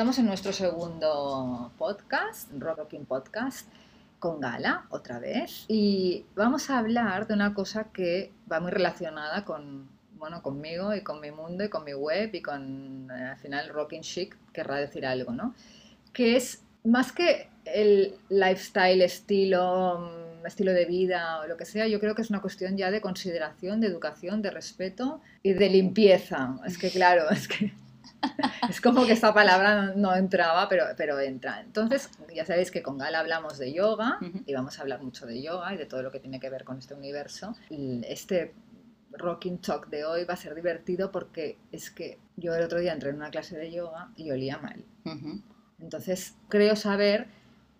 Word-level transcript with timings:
Estamos 0.00 0.18
en 0.18 0.24
nuestro 0.24 0.54
segundo 0.54 1.72
podcast, 1.76 2.50
Rocking 2.58 3.04
Podcast, 3.04 3.68
con 4.18 4.40
Gala, 4.40 4.86
otra 4.88 5.18
vez. 5.18 5.66
Y 5.68 6.24
vamos 6.34 6.70
a 6.70 6.78
hablar 6.78 7.26
de 7.26 7.34
una 7.34 7.52
cosa 7.52 7.88
que 7.92 8.32
va 8.50 8.60
muy 8.60 8.70
relacionada 8.70 9.44
con, 9.44 9.90
bueno, 10.14 10.40
conmigo 10.40 10.94
y 10.94 11.02
con 11.02 11.20
mi 11.20 11.30
mundo 11.30 11.64
y 11.64 11.68
con 11.68 11.84
mi 11.84 11.92
web 11.92 12.34
y 12.34 12.40
con, 12.40 13.10
eh, 13.10 13.24
al 13.24 13.36
final, 13.36 13.68
Rocking 13.68 14.00
Chic, 14.00 14.34
querrá 14.54 14.76
decir 14.76 15.04
algo, 15.04 15.32
¿no? 15.32 15.54
Que 16.14 16.34
es 16.34 16.62
más 16.82 17.12
que 17.12 17.50
el 17.66 18.14
lifestyle, 18.30 19.02
estilo, 19.02 19.98
mm, 19.98 20.46
estilo 20.46 20.72
de 20.72 20.86
vida 20.86 21.40
o 21.42 21.46
lo 21.46 21.58
que 21.58 21.66
sea, 21.66 21.86
yo 21.86 22.00
creo 22.00 22.14
que 22.14 22.22
es 22.22 22.30
una 22.30 22.40
cuestión 22.40 22.78
ya 22.78 22.90
de 22.90 23.02
consideración, 23.02 23.82
de 23.82 23.88
educación, 23.88 24.40
de 24.40 24.50
respeto 24.50 25.20
y 25.42 25.52
de 25.52 25.68
limpieza. 25.68 26.56
Es 26.64 26.78
que 26.78 26.88
claro, 26.88 27.28
es 27.28 27.46
que 27.46 27.74
es 28.68 28.80
como 28.80 29.04
que 29.06 29.12
esta 29.12 29.32
palabra 29.34 29.82
no, 29.86 29.94
no 29.94 30.14
entraba, 30.16 30.68
pero, 30.68 30.84
pero 30.96 31.18
entra. 31.20 31.60
Entonces, 31.60 32.10
ya 32.34 32.44
sabéis 32.44 32.70
que 32.70 32.82
con 32.82 32.98
Gala 32.98 33.20
hablamos 33.20 33.58
de 33.58 33.72
yoga 33.72 34.18
Ujú. 34.20 34.42
y 34.46 34.54
vamos 34.54 34.78
a 34.78 34.82
hablar 34.82 35.02
mucho 35.02 35.26
de 35.26 35.40
yoga 35.42 35.74
y 35.74 35.76
de 35.76 35.86
todo 35.86 36.02
lo 36.02 36.10
que 36.10 36.20
tiene 36.20 36.40
que 36.40 36.50
ver 36.50 36.64
con 36.64 36.78
este 36.78 36.94
universo. 36.94 37.54
Y 37.70 38.02
este 38.06 38.54
Rocking 39.12 39.58
Talk 39.58 39.88
de 39.88 40.04
hoy 40.04 40.24
va 40.24 40.34
a 40.34 40.36
ser 40.36 40.54
divertido 40.54 41.10
porque 41.10 41.58
es 41.72 41.90
que 41.90 42.18
yo 42.36 42.54
el 42.54 42.62
otro 42.62 42.78
día 42.78 42.92
entré 42.92 43.10
en 43.10 43.16
una 43.16 43.30
clase 43.30 43.56
de 43.56 43.70
yoga 43.72 44.10
y 44.16 44.30
olía 44.30 44.58
mal. 44.58 44.84
Ujú. 45.04 45.42
Entonces, 45.80 46.34
creo 46.48 46.76
saber 46.76 47.26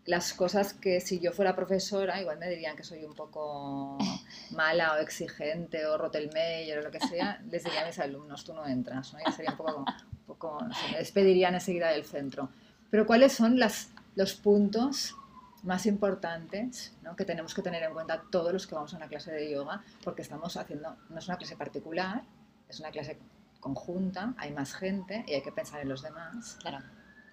las 0.07 0.33
cosas 0.33 0.73
que 0.73 1.01
si 1.01 1.21
yo 1.21 1.31
fuera 1.31 1.55
profesora, 1.55 2.21
igual 2.21 2.39
me 2.39 2.49
dirían 2.49 2.75
que 2.75 2.83
soy 2.83 3.05
un 3.05 3.15
poco 3.15 3.99
mala 4.51 4.95
o 4.95 4.97
exigente 4.97 5.87
o 5.87 5.99
Rotelmeyer 5.99 6.79
o 6.79 6.83
lo 6.83 6.91
que 6.91 6.99
sea, 7.01 7.41
les 7.51 7.63
diría 7.63 7.83
a 7.83 7.87
mis 7.87 7.99
alumnos, 7.99 8.43
tú 8.45 8.55
no 8.55 8.67
entras, 8.67 9.13
¿no? 9.13 9.19
Ya 9.25 9.31
sería 9.31 9.53
un 9.53 9.57
poco, 9.59 9.73
como- 9.75 9.87
sé, 10.39 10.93
me 10.93 10.99
despedirían 10.99 11.55
enseguida 11.55 11.89
del 11.91 12.05
centro. 12.05 12.49
Pero 12.91 13.07
¿cuáles 13.07 13.33
son 13.33 13.59
las, 13.59 13.91
los 14.17 14.35
puntos 14.35 15.15
más 15.63 15.85
importantes 15.87 16.97
¿no? 17.03 17.15
que 17.17 17.25
tenemos 17.25 17.55
que 17.55 17.63
tener 17.63 17.83
en 17.83 17.93
cuenta 17.93 18.23
todos 18.31 18.53
los 18.53 18.67
que 18.67 18.75
vamos 18.75 18.93
a 18.95 18.97
una 18.97 19.09
clase 19.09 19.33
de 19.33 19.51
yoga? 19.51 19.83
Porque 20.05 20.23
estamos 20.23 20.57
haciendo, 20.57 20.97
no 21.09 21.19
es 21.19 21.29
una 21.29 21.37
clase 21.37 21.57
particular, 21.57 22.23
es 22.69 22.81
una 22.81 22.91
clase 22.91 23.19
conjunta, 23.61 24.33
hay 24.39 24.53
más 24.53 24.73
gente 24.75 25.25
y 25.29 25.35
hay 25.35 25.43
que 25.43 25.53
pensar 25.53 25.81
en 25.83 25.89
los 25.89 26.03
demás. 26.03 26.57
Claro, 26.63 26.79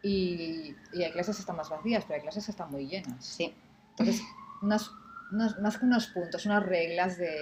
Y, 0.03 0.75
y 0.93 1.03
hay 1.03 1.11
clases 1.11 1.37
que 1.37 1.41
están 1.41 1.55
más 1.55 1.69
vacías, 1.69 2.03
pero 2.05 2.15
hay 2.15 2.21
clases 2.21 2.45
que 2.45 2.51
están 2.51 2.69
muy 2.71 2.87
llenas. 2.87 3.25
sí. 3.25 3.53
Entonces, 3.91 4.21
unas, 4.61 4.91
unas- 5.31 5.59
más 5.59 5.77
que 5.77 5.85
unos 5.85 6.07
puntos, 6.07 6.45
unas 6.45 6.63
reglas 6.63 7.17
de, 7.17 7.35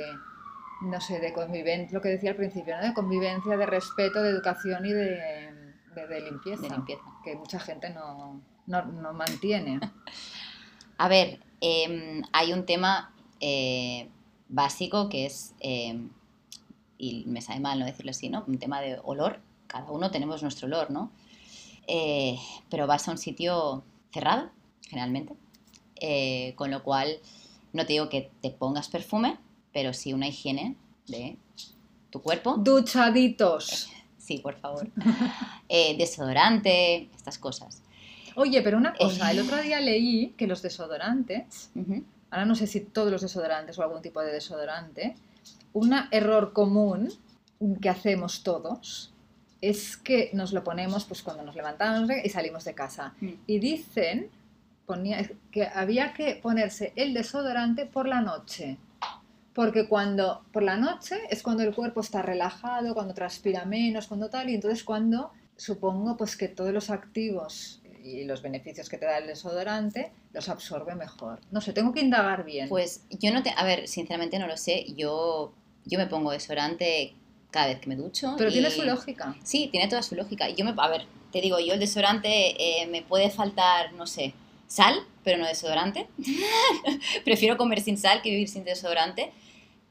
no 0.84 1.02
sé, 1.02 1.20
de 1.20 1.34
convivencia, 1.34 1.94
lo 1.98 2.02
que 2.02 2.10
decía 2.10 2.30
al 2.30 2.38
principio, 2.38 2.78
¿no? 2.78 2.84
de 2.84 2.94
convivencia, 2.94 3.58
de 3.58 3.66
respeto, 3.66 4.22
de 4.22 4.30
educación 4.30 4.86
y 4.86 4.94
de, 4.94 5.45
de- 5.96 6.08
de 6.08 6.22
limpieza, 6.22 6.62
De 6.64 6.70
limpieza. 6.70 7.02
que 7.24 7.36
mucha 7.36 7.60
gente 7.60 7.90
no, 7.92 8.42
no, 8.68 8.86
no 8.86 9.14
mantiene. 9.14 9.80
A 10.98 11.08
ver, 11.10 11.40
em, 11.62 12.22
hay 12.32 12.54
un 12.54 12.66
tema 12.66 13.14
eh, 13.42 14.10
básico 14.48 15.10
que 15.10 15.26
es, 15.26 15.54
em, 15.60 16.10
y 16.98 17.26
me 17.28 17.42
sabe 17.42 17.60
mal 17.60 17.80
no 17.80 17.86
decirlo 17.86 18.12
así, 18.12 18.30
¿no? 18.30 18.44
Un 18.48 18.58
tema 18.60 18.80
de 18.82 19.00
olor. 19.04 19.42
Cada 19.68 19.92
uno 19.92 20.10
tenemos 20.12 20.42
nuestro 20.42 20.68
olor, 20.68 20.92
¿no? 20.92 21.12
Eh, 21.88 22.38
pero 22.70 22.88
vas 22.88 23.08
a 23.08 23.12
un 23.12 23.18
sitio 23.18 23.84
cerrado, 24.14 24.50
generalmente, 24.88 25.36
eh, 26.00 26.54
con 26.56 26.72
lo 26.72 26.82
cual 26.84 27.20
no 27.74 27.86
te 27.86 27.94
digo 27.94 28.08
que 28.10 28.32
te 28.42 28.52
pongas 28.52 28.88
perfume, 28.88 29.38
pero 29.74 29.92
sí 29.94 30.14
una 30.14 30.28
higiene 30.30 30.78
de 31.08 31.38
tu 32.10 32.22
cuerpo. 32.22 32.56
Duchaditos. 32.58 33.90
Sí, 34.26 34.40
por 34.40 34.56
favor. 34.56 34.88
Eh, 35.70 35.96
desodorante, 35.98 37.10
estas 37.16 37.38
cosas. 37.40 37.82
Oye, 38.36 38.62
pero 38.62 38.78
una 38.78 38.94
cosa, 38.94 39.30
Eh. 39.30 39.34
el 39.34 39.40
otro 39.40 39.62
día 39.62 39.80
leí 39.80 40.34
que 40.38 40.46
los 40.48 40.62
desodorantes, 40.62 41.72
ahora 42.30 42.46
no 42.46 42.54
sé 42.56 42.68
si 42.68 42.82
todos 42.82 43.12
los 43.12 43.22
desodorantes 43.22 43.78
o 43.80 43.84
algún 43.84 44.02
tipo 44.02 44.22
de 44.22 44.32
desodorante, 44.32 45.16
un 45.74 45.94
error 46.12 46.54
común 46.54 47.12
que 47.82 47.90
hacemos 47.90 48.44
todos 48.44 49.12
es 49.62 49.98
que 49.98 50.30
nos 50.34 50.54
lo 50.54 50.64
ponemos 50.64 51.06
pues 51.06 51.24
cuando 51.24 51.44
nos 51.44 51.56
levantamos 51.56 52.10
y 52.24 52.30
salimos 52.30 52.64
de 52.66 52.74
casa. 52.76 53.14
Mm. 53.22 53.30
Y 53.48 53.60
dicen 53.60 54.30
ponía, 54.86 55.28
que 55.52 55.68
había 55.68 56.14
que 56.14 56.36
ponerse 56.36 56.94
el 56.96 57.14
desodorante 57.14 57.86
por 57.88 58.08
la 58.08 58.22
noche. 58.22 58.78
Porque 59.56 59.88
cuando 59.88 60.44
por 60.52 60.62
la 60.64 60.76
noche 60.76 61.16
es 61.30 61.42
cuando 61.42 61.64
el 61.64 61.74
cuerpo 61.74 62.02
está 62.02 62.22
relajado, 62.22 62.94
cuando 62.94 63.14
transpira 63.14 63.64
menos, 63.66 64.06
cuando 64.08 64.30
tal, 64.30 64.50
y 64.50 64.56
entonces 64.56 64.84
cuando 64.84 65.32
supongo 65.56 66.18
pues 66.18 66.36
que 66.36 66.50
todos 66.50 66.74
los 66.74 66.90
activos 66.90 67.82
y 68.04 68.26
los 68.26 68.42
beneficios 68.42 68.90
que 68.90 68.98
te 68.98 69.06
da 69.06 69.18
el 69.18 69.28
desodorante 69.28 70.12
los 70.34 70.50
absorbe 70.50 70.94
mejor. 70.94 71.40
No 71.52 71.62
sé, 71.62 71.72
tengo 71.72 71.94
que 71.94 72.02
indagar 72.02 72.44
bien. 72.44 72.68
Pues 72.68 73.06
yo 73.10 73.32
no 73.34 73.42
te, 73.42 73.52
a 73.56 73.64
ver, 73.64 73.88
sinceramente 73.88 74.38
no 74.38 74.46
lo 74.48 74.58
sé. 74.58 74.86
Yo, 74.96 75.54
yo 75.86 75.98
me 75.98 76.06
pongo 76.06 76.32
desodorante 76.32 77.14
cada 77.50 77.68
vez 77.68 77.80
que 77.80 77.88
me 77.88 77.96
ducho. 77.96 78.36
Pero 78.38 78.50
y- 78.50 78.54
tiene 78.54 78.70
su 78.70 78.84
lógica. 78.84 79.36
Sí, 79.44 79.70
tiene 79.72 79.88
toda 79.88 80.04
su 80.04 80.16
lógica. 80.16 80.50
Yo 80.50 80.66
me, 80.66 80.74
a 80.78 80.88
ver, 80.90 81.06
te 81.32 81.40
digo, 81.40 81.58
yo 81.62 81.74
el 81.76 81.80
desodorante 81.80 82.82
eh, 82.82 82.86
me 82.88 83.02
puede 83.02 83.30
faltar, 83.32 83.94
no 83.94 84.06
sé, 84.06 84.34
sal, 84.68 84.96
pero 85.24 85.38
no 85.38 85.48
desodorante. 85.48 86.08
Prefiero 87.24 87.58
comer 87.58 87.80
sin 87.82 87.98
sal 87.98 88.22
que 88.22 88.30
vivir 88.30 88.50
sin 88.50 88.66
desodorante 88.66 89.32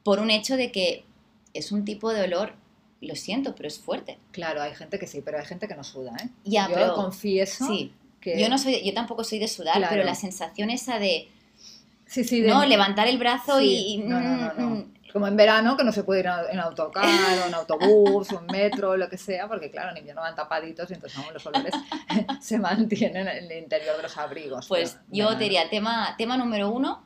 por 0.04 0.20
un 0.20 0.30
hecho 0.30 0.56
de 0.56 0.70
que 0.70 1.04
es 1.52 1.72
un 1.72 1.84
tipo 1.84 2.12
de 2.12 2.22
olor, 2.22 2.52
lo 3.00 3.16
siento, 3.16 3.54
pero 3.56 3.66
es 3.68 3.78
fuerte. 3.80 4.18
Claro, 4.30 4.62
hay 4.62 4.74
gente 4.74 4.98
que 4.98 5.06
sí, 5.06 5.20
pero 5.24 5.38
hay 5.38 5.44
gente 5.44 5.66
que 5.66 5.74
no 5.74 5.82
suda, 5.84 6.12
¿eh? 6.22 6.28
Ya, 6.44 6.68
Yo 6.68 6.74
pero 6.74 6.94
confieso 6.94 7.66
sí. 7.66 7.92
que... 8.20 8.40
Yo 8.40 8.48
no 8.48 8.56
soy, 8.58 8.82
yo 8.84 8.94
tampoco 8.94 9.24
soy 9.24 9.38
de 9.40 9.48
sudar, 9.48 9.76
Claro. 9.76 9.90
pero 9.90 10.04
la 10.04 10.14
sensación 10.14 10.70
esa 10.70 10.98
de 10.98 11.28
Sí, 12.06 12.22
sí, 12.24 12.40
de- 12.42 12.48
no 12.48 12.64
levantar 12.64 13.08
el 13.08 13.18
brazo 13.18 13.58
Sí, 13.58 13.86
y 13.94 13.98
no, 13.98 14.20
no, 14.20 14.36
no, 14.36 14.52
no. 14.54 14.68
mm, 14.76 14.94
Como 15.12 15.26
en 15.28 15.36
verano, 15.36 15.76
que 15.76 15.84
no 15.84 15.92
se 15.92 16.02
puede 16.04 16.20
ir 16.20 16.26
en 16.50 16.58
autocar 16.60 17.04
o 17.44 17.46
en 17.48 17.54
autobús 17.54 18.32
o 18.32 18.40
en 18.40 18.46
metro, 18.46 18.96
lo 18.96 19.08
que 19.08 19.16
sea, 19.18 19.46
porque 19.48 19.70
claro, 19.70 19.90
en 19.92 19.98
invierno 19.98 20.22
van 20.22 20.34
tapaditos 20.34 20.90
y 20.90 20.94
entonces 20.94 21.18
aún 21.18 21.32
los 21.32 21.44
olores 21.46 21.72
se 22.40 22.58
mantienen 22.58 23.28
en 23.28 23.50
el 23.50 23.58
interior 23.62 23.96
de 23.96 24.02
los 24.02 24.16
abrigos. 24.18 24.66
Pues 24.66 24.98
yo 25.08 25.36
te 25.36 25.44
diría, 25.44 25.68
tema, 25.70 26.14
tema 26.18 26.36
número 26.36 26.70
uno, 26.70 27.04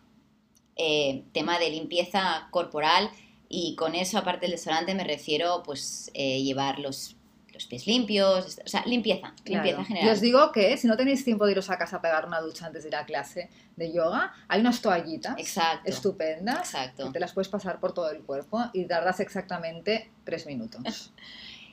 eh, 0.78 1.24
tema 1.32 1.58
de 1.58 1.70
limpieza 1.70 2.48
corporal 2.50 3.10
y 3.48 3.74
con 3.76 3.94
eso, 3.94 4.16
aparte 4.18 4.42
del 4.46 4.52
desodorante, 4.52 4.94
me 4.94 5.04
refiero 5.04 5.62
pues 5.64 6.10
eh, 6.14 6.42
llevar 6.42 6.78
los, 6.78 7.16
los 7.52 7.64
pies 7.66 7.86
limpios, 7.86 8.58
o 8.64 8.68
sea, 8.68 8.84
limpieza, 8.86 9.32
Claro. 9.42 9.64
limpieza 9.64 9.80
Y 9.80 9.84
general. 9.86 10.10
os 10.14 10.20
digo 10.20 10.52
que 10.52 10.76
si 10.76 10.86
no 10.86 10.96
tenéis 10.96 11.24
tiempo 11.24 11.44
de 11.46 11.52
iros 11.52 11.68
a 11.70 11.78
casa 11.78 11.96
a 11.96 12.00
pegar 12.02 12.26
una 12.26 12.40
ducha 12.40 12.66
antes 12.66 12.82
de 12.84 12.90
ir 12.90 12.96
a 12.96 13.04
clase 13.06 13.48
de 13.76 13.92
yoga, 13.92 14.32
hay 14.48 14.60
unas 14.60 14.80
toallitas 14.82 15.34
Exacto, 15.38 15.88
estupendas 15.90 16.58
exacto. 16.60 17.06
que 17.06 17.12
te 17.12 17.20
las 17.20 17.32
puedes 17.32 17.48
pasar 17.48 17.80
por 17.80 17.92
todo 17.94 18.10
el 18.10 18.22
cuerpo 18.22 18.62
y 18.72 18.84
tardas 18.84 19.18
exactamente 19.20 20.10
tres 20.24 20.46
minutos. 20.46 21.12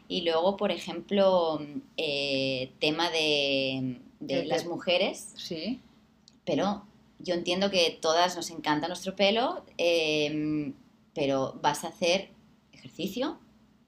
Y 0.07 0.21
luego, 0.21 0.55
por 0.55 0.69
ejemplo, 0.71 1.59
eh, 1.97 2.71
tema 2.79 3.09
de, 3.09 3.99
de 4.19 4.35
De- 4.41 4.45
las 4.45 4.65
mujeres, 4.67 5.33
Sí, 5.35 5.81
pero 6.45 6.85
yo 7.19 7.33
entiendo 7.33 7.69
que 7.71 7.97
todas 8.01 8.35
nos 8.35 8.49
encanta 8.51 8.87
nuestro 8.87 9.15
pelo, 9.15 9.65
eh, 9.77 10.73
pero 11.13 11.59
vas 11.61 11.83
a 11.83 11.87
hacer 11.89 12.29
ejercicio 12.73 13.39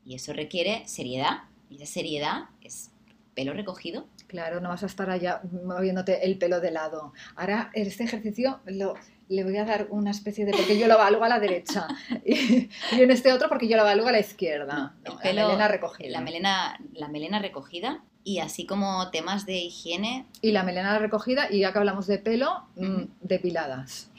y 0.06 0.16
eso 0.16 0.34
requiere 0.34 0.84
seriedad. 0.88 1.44
Y 1.70 1.76
esa 1.76 1.86
seriedad 1.86 2.46
es 2.62 2.92
pelo 3.36 3.54
recogido. 3.54 4.08
claro, 4.28 4.60
no 4.62 4.70
vas 4.70 4.84
a 4.84 4.88
estar 4.88 5.10
allá 5.10 5.42
moviéndote 5.64 6.26
el 6.26 6.38
pelo 6.38 6.60
de 6.60 6.72
lado. 6.72 7.14
Ahora, 7.36 7.70
este 7.74 8.04
ejercicio 8.06 8.60
lo, 8.66 8.96
le 9.30 9.44
voy 9.44 9.58
a 9.58 9.64
dar 9.66 9.88
una 9.92 10.12
especie 10.12 10.46
de... 10.46 10.52
porque 10.54 10.78
yo 10.80 10.88
lo 10.88 10.98
valgo 10.98 11.24
a 11.24 11.30
la 11.30 11.40
derecha 11.40 11.88
y, 12.26 12.70
y 12.94 13.02
en 13.02 13.12
este 13.12 13.32
otro 13.34 13.48
porque 13.50 13.68
yo 13.68 13.78
lo 13.78 13.84
valgo 13.84 14.08
a 14.08 14.12
la 14.12 14.20
izquierda. 14.20 14.96
No, 15.06 15.12
el 15.12 15.14
No, 15.14 15.20
pelo- 15.20 15.36
la 15.42 15.48
melena 15.48 15.68
recogida. 15.68 16.10
La 16.10 16.22
melena, 16.22 16.80
la 16.94 17.08
melena 17.10 17.40
recogida 17.40 18.04
y 18.28 18.40
así 18.40 18.66
como 18.66 19.10
temas 19.10 19.46
de 19.46 19.56
higiene. 19.56 20.26
Y 20.42 20.52
la 20.52 20.64
melena 20.64 21.00
recogida 21.00 21.50
y 21.50 21.60
ya 21.62 21.72
que 21.72 21.80
hablamos 21.80 22.08
de 22.08 22.18
pelo, 22.20 22.66
mm, 22.76 23.04
depiladas. 23.22 24.10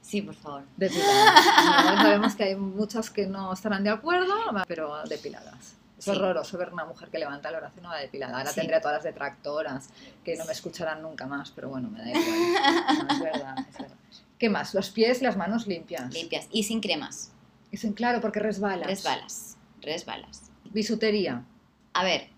Sí, 0.00 0.22
por 0.22 0.36
favor. 0.36 0.62
Depiladas. 0.76 1.44
No, 1.96 2.02
sabemos 2.02 2.34
que 2.36 2.44
hay 2.44 2.54
muchas 2.56 3.10
que 3.10 3.26
no 3.26 3.52
estarán 3.52 3.82
de 3.82 3.90
acuerdo, 3.90 4.32
pero 4.68 5.02
depiladas. 5.08 5.74
Es 5.98 6.04
Sí. 6.04 6.10
horroroso 6.10 6.56
ver 6.56 6.72
una 6.72 6.84
mujer 6.84 7.08
que 7.08 7.18
levanta 7.18 7.50
la 7.50 7.58
oración 7.58 7.84
a 7.86 7.94
la 7.94 8.00
depilada. 8.00 8.38
Ahora 8.38 8.50
Sí. 8.50 8.60
tendré 8.60 8.76
a 8.76 8.80
todas 8.80 8.98
las 8.98 9.02
detractoras 9.04 9.88
que 10.24 10.36
no 10.36 10.44
me 10.44 10.52
escucharán 10.52 11.02
nunca 11.02 11.26
más, 11.26 11.50
pero 11.50 11.68
bueno, 11.68 11.90
me 11.90 11.98
da 11.98 12.10
igual. 12.10 12.24
No, 13.08 13.14
es 13.14 13.20
verdad, 13.20 13.54
es 13.68 13.78
verdad. 13.78 13.96
¿Qué 14.38 14.48
más? 14.48 14.72
Los 14.72 14.90
pies 14.90 15.20
y 15.20 15.24
las 15.24 15.36
manos 15.36 15.66
limpias. 15.66 16.14
Limpias 16.14 16.46
y 16.52 16.62
sin 16.62 16.80
cremas. 16.80 17.32
Dicen, 17.72 17.92
claro, 17.92 18.20
porque 18.20 18.38
resbalas. 18.38 18.86
Resbalas. 18.86 19.56
Resbalas. 19.82 20.42
Bisutería. 20.70 21.42
A 21.92 22.04
ver, 22.04 22.28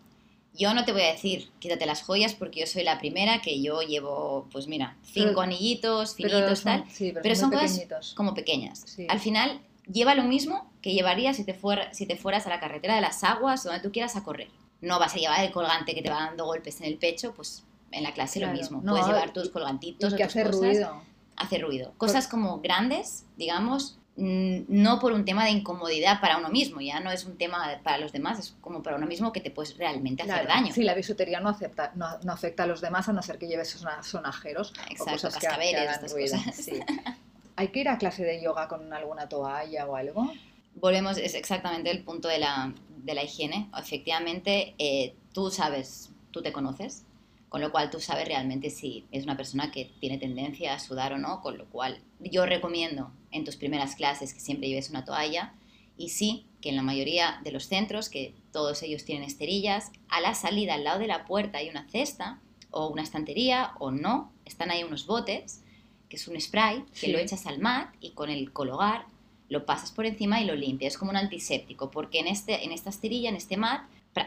yo 0.54 0.74
no 0.74 0.84
te 0.84 0.92
voy 0.92 1.02
a 1.02 1.12
decir 1.12 1.50
quítate 1.60 1.86
las 1.86 2.02
joyas 2.02 2.34
porque 2.34 2.60
yo 2.60 2.66
soy 2.66 2.82
la 2.82 2.98
primera 2.98 3.40
que 3.40 3.62
yo 3.62 3.82
llevo, 3.82 4.46
pues 4.52 4.66
mira, 4.66 4.96
cinco 5.02 5.28
Pero- 5.28 5.40
anillitos, 5.42 6.14
Pero 6.16 6.28
finitos, 6.30 6.58
son, 6.60 6.64
tal, 6.82 6.90
sí, 6.90 7.10
pero, 7.12 7.22
pero 7.22 7.34
son, 7.36 7.50
cosas 7.50 7.70
pequeñitos. 7.72 8.14
como 8.14 8.34
pequeñas. 8.34 8.82
Sí. 8.86 9.06
Al 9.08 9.20
final 9.20 9.60
lleva 9.90 10.14
lo 10.14 10.24
mismo 10.24 10.70
que 10.82 10.92
llevarías 10.92 11.36
si 11.36 11.44
te, 11.44 11.54
fuera, 11.54 11.92
si 11.94 12.06
te 12.06 12.16
fueras 12.16 12.46
a 12.46 12.50
la 12.50 12.60
carretera 12.60 12.94
de 12.94 13.00
las 13.00 13.22
aguas, 13.24 13.62
donde 13.64 13.80
tú 13.80 13.92
quieras 13.92 14.16
a 14.16 14.22
correr. 14.24 14.48
no 14.82 14.98
vas 14.98 15.14
a 15.14 15.18
llevar 15.18 15.44
el 15.44 15.52
colgante 15.52 15.94
que 15.94 16.00
te 16.00 16.08
va 16.08 16.24
dando 16.24 16.46
golpes 16.46 16.80
en 16.80 16.86
el 16.86 16.96
pecho, 16.96 17.34
pues 17.34 17.64
en 17.92 18.02
la 18.02 18.14
clase 18.14 18.38
Claro. 18.40 18.54
lo 18.54 18.58
mismo. 18.58 18.80
No, 18.82 18.92
Puedes 18.92 19.06
llevar 19.08 19.30
tus 19.32 19.50
colgantitos 19.50 20.14
Y 20.14 20.16
que 20.16 20.24
hace 20.24 20.42
cosas. 20.42 20.58
ruido. 20.58 21.02
Hace 21.36 21.58
ruido. 21.58 21.92
Cosas 21.98 22.26
como 22.28 22.60
grandes, 22.60 23.24
digamos, 23.36 23.98
no 24.20 24.98
por 25.00 25.12
un 25.12 25.24
tema 25.24 25.44
de 25.44 25.50
incomodidad 25.50 26.20
para 26.20 26.36
uno 26.36 26.48
mismo, 26.50 26.80
ya 26.80 27.00
no 27.00 27.10
es 27.10 27.24
un 27.24 27.36
tema 27.38 27.80
para 27.82 27.98
los 27.98 28.12
demás, 28.12 28.38
es 28.38 28.54
como 28.60 28.82
para 28.82 28.96
uno 28.96 29.06
mismo 29.06 29.32
que 29.32 29.40
te 29.40 29.50
puedes 29.50 29.76
realmente 29.76 30.22
hacer 30.22 30.44
Claro, 30.44 30.48
daño. 30.48 30.74
Sí, 30.74 30.82
la 30.82 30.94
bisutería 30.94 31.40
no, 31.40 31.48
acepta, 31.48 31.92
no, 31.94 32.06
no 32.22 32.32
afecta 32.32 32.64
a 32.64 32.66
los 32.66 32.80
demás 32.80 33.08
a 33.08 33.12
no 33.12 33.22
ser 33.22 33.38
que 33.38 33.48
lleves 33.48 33.70
sona- 33.70 34.02
sonajeros 34.02 34.72
o 34.72 34.90
Exacto, 34.92 35.12
cosas 35.12 35.38
que, 35.38 35.46
estas 35.46 36.14
cosas. 36.14 36.54
sí. 36.56 36.72
¿Hay 37.56 37.68
que 37.68 37.80
ir 37.80 37.88
a 37.88 37.98
clase 37.98 38.24
de 38.24 38.42
yoga 38.42 38.68
con 38.68 38.92
alguna 38.92 39.28
toalla 39.28 39.86
o 39.86 39.96
algo? 39.96 40.30
volvemos, 40.74 41.18
es 41.18 41.34
exactamente 41.34 41.90
el 41.90 42.04
punto 42.04 42.28
de 42.28 42.38
la, 42.38 42.72
de 43.04 43.14
la 43.14 43.22
higiene. 43.24 43.68
Efectivamente, 43.76 44.74
eh, 44.78 45.14
tú 45.34 45.50
sabes, 45.50 46.10
tú 46.30 46.40
te 46.42 46.52
conoces, 46.52 47.04
con 47.50 47.60
lo 47.60 47.70
cual 47.72 47.90
tú 47.90 48.00
sabes 48.00 48.26
realmente 48.26 48.70
si 48.70 49.04
es 49.12 49.24
una 49.24 49.36
persona 49.36 49.70
que 49.72 49.90
tiene 50.00 50.16
tendencia 50.16 50.72
a 50.74 50.78
sudar 50.78 51.12
o 51.12 51.18
no, 51.18 51.42
con 51.42 51.58
lo 51.58 51.66
cual 51.66 52.00
yo 52.20 52.46
recomiendo 52.46 53.10
en 53.32 53.44
tus 53.44 53.56
primeras 53.56 53.94
clases 53.96 54.34
que 54.34 54.40
siempre 54.40 54.68
lleves 54.68 54.90
una 54.90 55.04
toalla 55.04 55.54
y 55.96 56.10
sí 56.10 56.46
que 56.60 56.70
en 56.70 56.76
la 56.76 56.82
mayoría 56.82 57.40
de 57.44 57.52
los 57.52 57.64
centros, 57.64 58.08
que 58.08 58.34
todos 58.52 58.82
ellos 58.82 59.04
tienen 59.04 59.24
esterillas, 59.24 59.90
a 60.08 60.20
la 60.20 60.34
salida, 60.34 60.74
al 60.74 60.84
lado 60.84 60.98
de 60.98 61.06
la 61.06 61.24
puerta 61.24 61.58
hay 61.58 61.68
una 61.70 61.88
cesta 61.88 62.38
o 62.70 62.88
una 62.88 63.02
estantería 63.02 63.72
o 63.78 63.90
no, 63.90 64.30
están 64.44 64.70
ahí 64.70 64.82
unos 64.84 65.06
botes, 65.06 65.62
que 66.08 66.16
es 66.16 66.28
un 66.28 66.38
spray, 66.40 66.84
que 66.92 67.06
Sí. 67.06 67.12
lo 67.12 67.18
echas 67.18 67.46
al 67.46 67.58
mat 67.60 67.94
y 68.00 68.10
con 68.10 68.30
el 68.30 68.52
cologar 68.52 69.06
lo 69.48 69.66
pasas 69.66 69.90
por 69.90 70.06
encima 70.06 70.40
y 70.40 70.44
lo 70.44 70.54
limpias. 70.54 70.92
Es 70.94 70.98
como 70.98 71.10
un 71.10 71.16
antiséptico, 71.16 71.90
porque 71.90 72.20
en, 72.20 72.28
este, 72.28 72.64
en 72.64 72.70
esta 72.72 72.90
esterilla, 72.90 73.28
en 73.30 73.36
este 73.36 73.56
mat, 73.56 73.82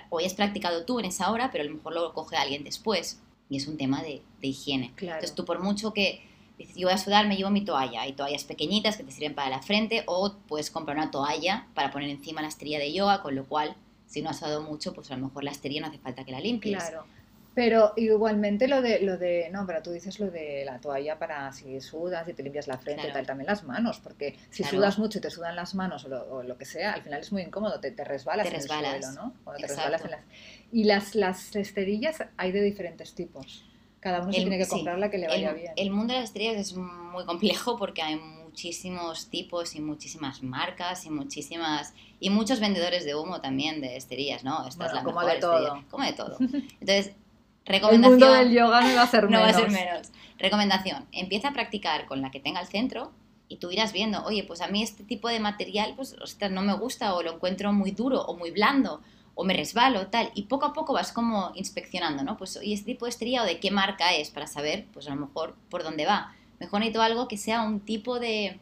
hoy 0.10 0.26
has 0.26 0.34
practicado 0.34 0.84
tú 0.86 1.00
en 1.00 1.06
esa 1.06 1.32
hora, 1.32 1.50
pero 1.52 1.64
a 1.64 1.68
lo 1.68 1.74
mejor 1.76 1.94
lo 1.94 2.14
coge 2.14 2.36
alguien 2.36 2.64
después. 2.66 3.22
Y 3.50 3.56
es 3.58 3.68
un 3.68 3.78
tema 3.78 4.02
de, 4.04 4.22
de 4.42 4.48
higiene. 4.50 4.92
Claro. 4.96 5.16
Entonces 5.16 5.36
tú 5.36 5.46
por 5.46 5.62
mucho 5.62 5.94
que 5.94 6.22
dices, 6.58 6.76
yo 6.76 6.88
voy 6.88 6.94
a 6.94 6.98
sudar, 6.98 7.28
me 7.28 7.36
llevo 7.36 7.50
mi 7.50 7.64
toalla. 7.66 8.02
Hay 8.02 8.14
toallas 8.14 8.44
pequeñitas 8.44 8.98
que 8.98 9.04
te 9.04 9.12
sirven 9.12 9.36
para 9.36 9.50
la 9.50 9.62
frente 9.62 10.04
o 10.06 10.36
puedes 10.48 10.70
comprar 10.72 10.98
una 10.98 11.12
toalla 11.12 11.68
para 11.74 11.92
poner 11.92 12.10
encima 12.10 12.42
la 12.42 12.48
esterilla 12.48 12.80
de 12.80 12.94
yoga, 12.94 13.22
con 13.22 13.36
lo 13.36 13.46
cual 13.46 13.76
si 14.06 14.22
no 14.22 14.30
has 14.30 14.40
sudado 14.40 14.62
mucho, 14.62 14.94
pues 14.94 15.10
a 15.12 15.16
lo 15.18 15.26
mejor 15.28 15.44
la 15.44 15.52
esterilla 15.52 15.82
no 15.82 15.88
hace 15.88 15.98
falta 16.00 16.24
que 16.24 16.32
la 16.32 16.40
limpies. 16.40 16.78
Claro. 16.78 17.06
Pero 17.56 17.94
igualmente 17.98 18.68
lo 18.68 18.82
de, 18.82 19.00
lo 19.02 19.16
de, 19.20 19.48
no, 19.52 19.68
pero 19.68 19.84
tú 19.84 19.92
dices 19.92 20.20
lo 20.20 20.32
de 20.32 20.64
la 20.66 20.80
toalla 20.82 21.20
para 21.20 21.52
si 21.54 21.80
sudas 21.82 22.28
y 22.28 22.34
te 22.34 22.42
limpias 22.42 22.68
la 22.68 22.80
frente 22.80 23.02
y 23.02 23.06
Claro. 23.06 23.20
tal, 23.20 23.26
también 23.28 23.46
las 23.48 23.64
manos, 23.64 24.00
porque 24.00 24.36
si 24.50 24.64
Claro. 24.64 24.78
sudas 24.78 24.98
mucho 24.98 25.20
y 25.20 25.22
te 25.22 25.30
sudan 25.30 25.56
las 25.56 25.76
manos 25.76 26.04
o 26.06 26.10
lo, 26.10 26.24
o 26.34 26.42
lo 26.44 26.58
que 26.58 26.66
sea, 26.66 26.94
al 26.94 27.04
final 27.04 27.20
es 27.20 27.32
muy 27.32 27.44
incómodo, 27.44 27.80
te, 27.80 27.92
te 27.92 28.04
resbalas 28.04 28.48
Te 28.50 28.56
en 28.56 28.62
resbalas. 28.62 28.96
el 28.96 29.04
suelo, 29.04 29.22
¿no? 29.22 29.34
Cuando 29.44 29.62
te 29.62 29.68
resbalas 29.68 30.04
en 30.04 30.12
las... 30.12 30.22
Y 30.72 30.84
las, 30.86 31.14
las 31.14 31.56
esterillas 31.56 32.24
hay 32.38 32.52
de 32.52 32.62
diferentes 32.64 33.14
tipos. 33.14 33.64
Cada 34.04 34.20
uno 34.22 34.32
se 34.34 34.40
El- 34.40 34.44
tiene 34.44 34.58
que 34.58 34.66
sí. 34.66 34.72
comprar 34.72 35.00
la 35.00 35.10
que 35.10 35.18
le 35.18 35.28
vaya 35.30 35.52
el, 35.52 35.56
bien. 35.56 35.74
el 35.78 35.90
mundo 35.92 36.14
de 36.14 36.20
las 36.20 36.30
estrellas 36.30 36.58
es 36.58 36.76
muy 36.76 37.24
complejo 37.26 37.78
porque 37.78 38.02
hay 38.02 38.18
muchísimos 38.18 39.30
tipos 39.30 39.76
y 39.76 39.80
muchísimas 39.82 40.44
marcas 40.44 41.06
y 41.06 41.10
muchísimas 41.10 41.94
y 42.20 42.30
muchos 42.30 42.60
vendedores 42.60 43.06
de 43.06 43.16
humo 43.16 43.40
también 43.40 43.80
de 43.82 43.96
esterillas, 43.96 44.44
¿no? 44.44 44.68
Esta 44.68 44.88
es 44.88 44.94
la 44.94 45.04
como 45.04 45.20
mejor 45.22 45.34
de 45.36 45.40
todo. 45.40 45.58
esterilla. 45.66 45.88
Como 45.90 46.04
de 46.04 46.14
todo. 46.14 46.38
Entonces, 46.82 47.08
el 47.08 47.16
recomendación 47.66 48.20
mundo 48.20 48.34
del 48.34 48.52
yoga 48.52 48.82
no 48.82 48.96
va 48.96 49.02
a 49.04 49.08
ser 49.08 49.24
no 49.32 49.40
va 49.40 49.46
a 49.46 49.48
menos. 49.54 49.62
ser 49.62 49.72
menos. 49.72 50.12
Recomendación, 50.38 51.06
empieza 51.14 51.48
a 51.50 51.54
practicar 51.54 52.06
con 52.06 52.22
la 52.22 52.30
que 52.30 52.42
tenga 52.42 52.60
el 52.60 52.68
centro 52.68 53.12
y 53.48 53.58
tú 53.58 53.72
irás 53.72 53.94
viendo, 53.94 54.24
oye, 54.26 54.44
pues 54.44 54.60
a 54.62 54.68
mí 54.68 54.84
este 54.84 55.04
tipo 55.04 55.30
de 55.30 55.40
material, 55.40 55.94
pues, 55.96 56.16
ostras, 56.22 56.52
no 56.52 56.62
me 56.62 56.74
gusta 56.74 57.14
o 57.16 57.22
lo 57.24 57.34
encuentro 57.36 57.72
muy 57.72 57.92
duro 57.92 58.22
o 58.22 58.36
muy 58.36 58.52
blando 58.52 59.02
o 59.36 59.44
me 59.44 59.54
resbalo, 59.54 60.08
tal. 60.08 60.32
Y 60.36 60.44
poco 60.44 60.66
a 60.66 60.74
poco 60.74 60.94
vas 60.94 61.12
como 61.12 61.52
inspeccionando, 61.56 62.24
¿no? 62.24 62.38
Pues, 62.38 62.58
oye, 62.58 62.74
este 62.74 62.94
tipo 62.94 63.06
de 63.06 63.10
esterilla 63.10 63.44
o 63.44 63.46
de 63.46 63.60
qué 63.60 63.72
marca 63.72 64.14
es 64.14 64.30
para 64.30 64.48
saber, 64.48 64.86
pues 64.94 65.08
a 65.08 65.16
lo 65.16 65.22
mejor 65.26 65.56
por 65.70 65.84
dónde 65.84 66.06
va. 66.06 66.34
Mejor 66.60 66.80
necesito 66.80 67.02
algo 67.02 67.28
que 67.28 67.38
sea 67.38 67.62
un 67.62 67.80
tipo 67.80 68.20
de 68.20 68.60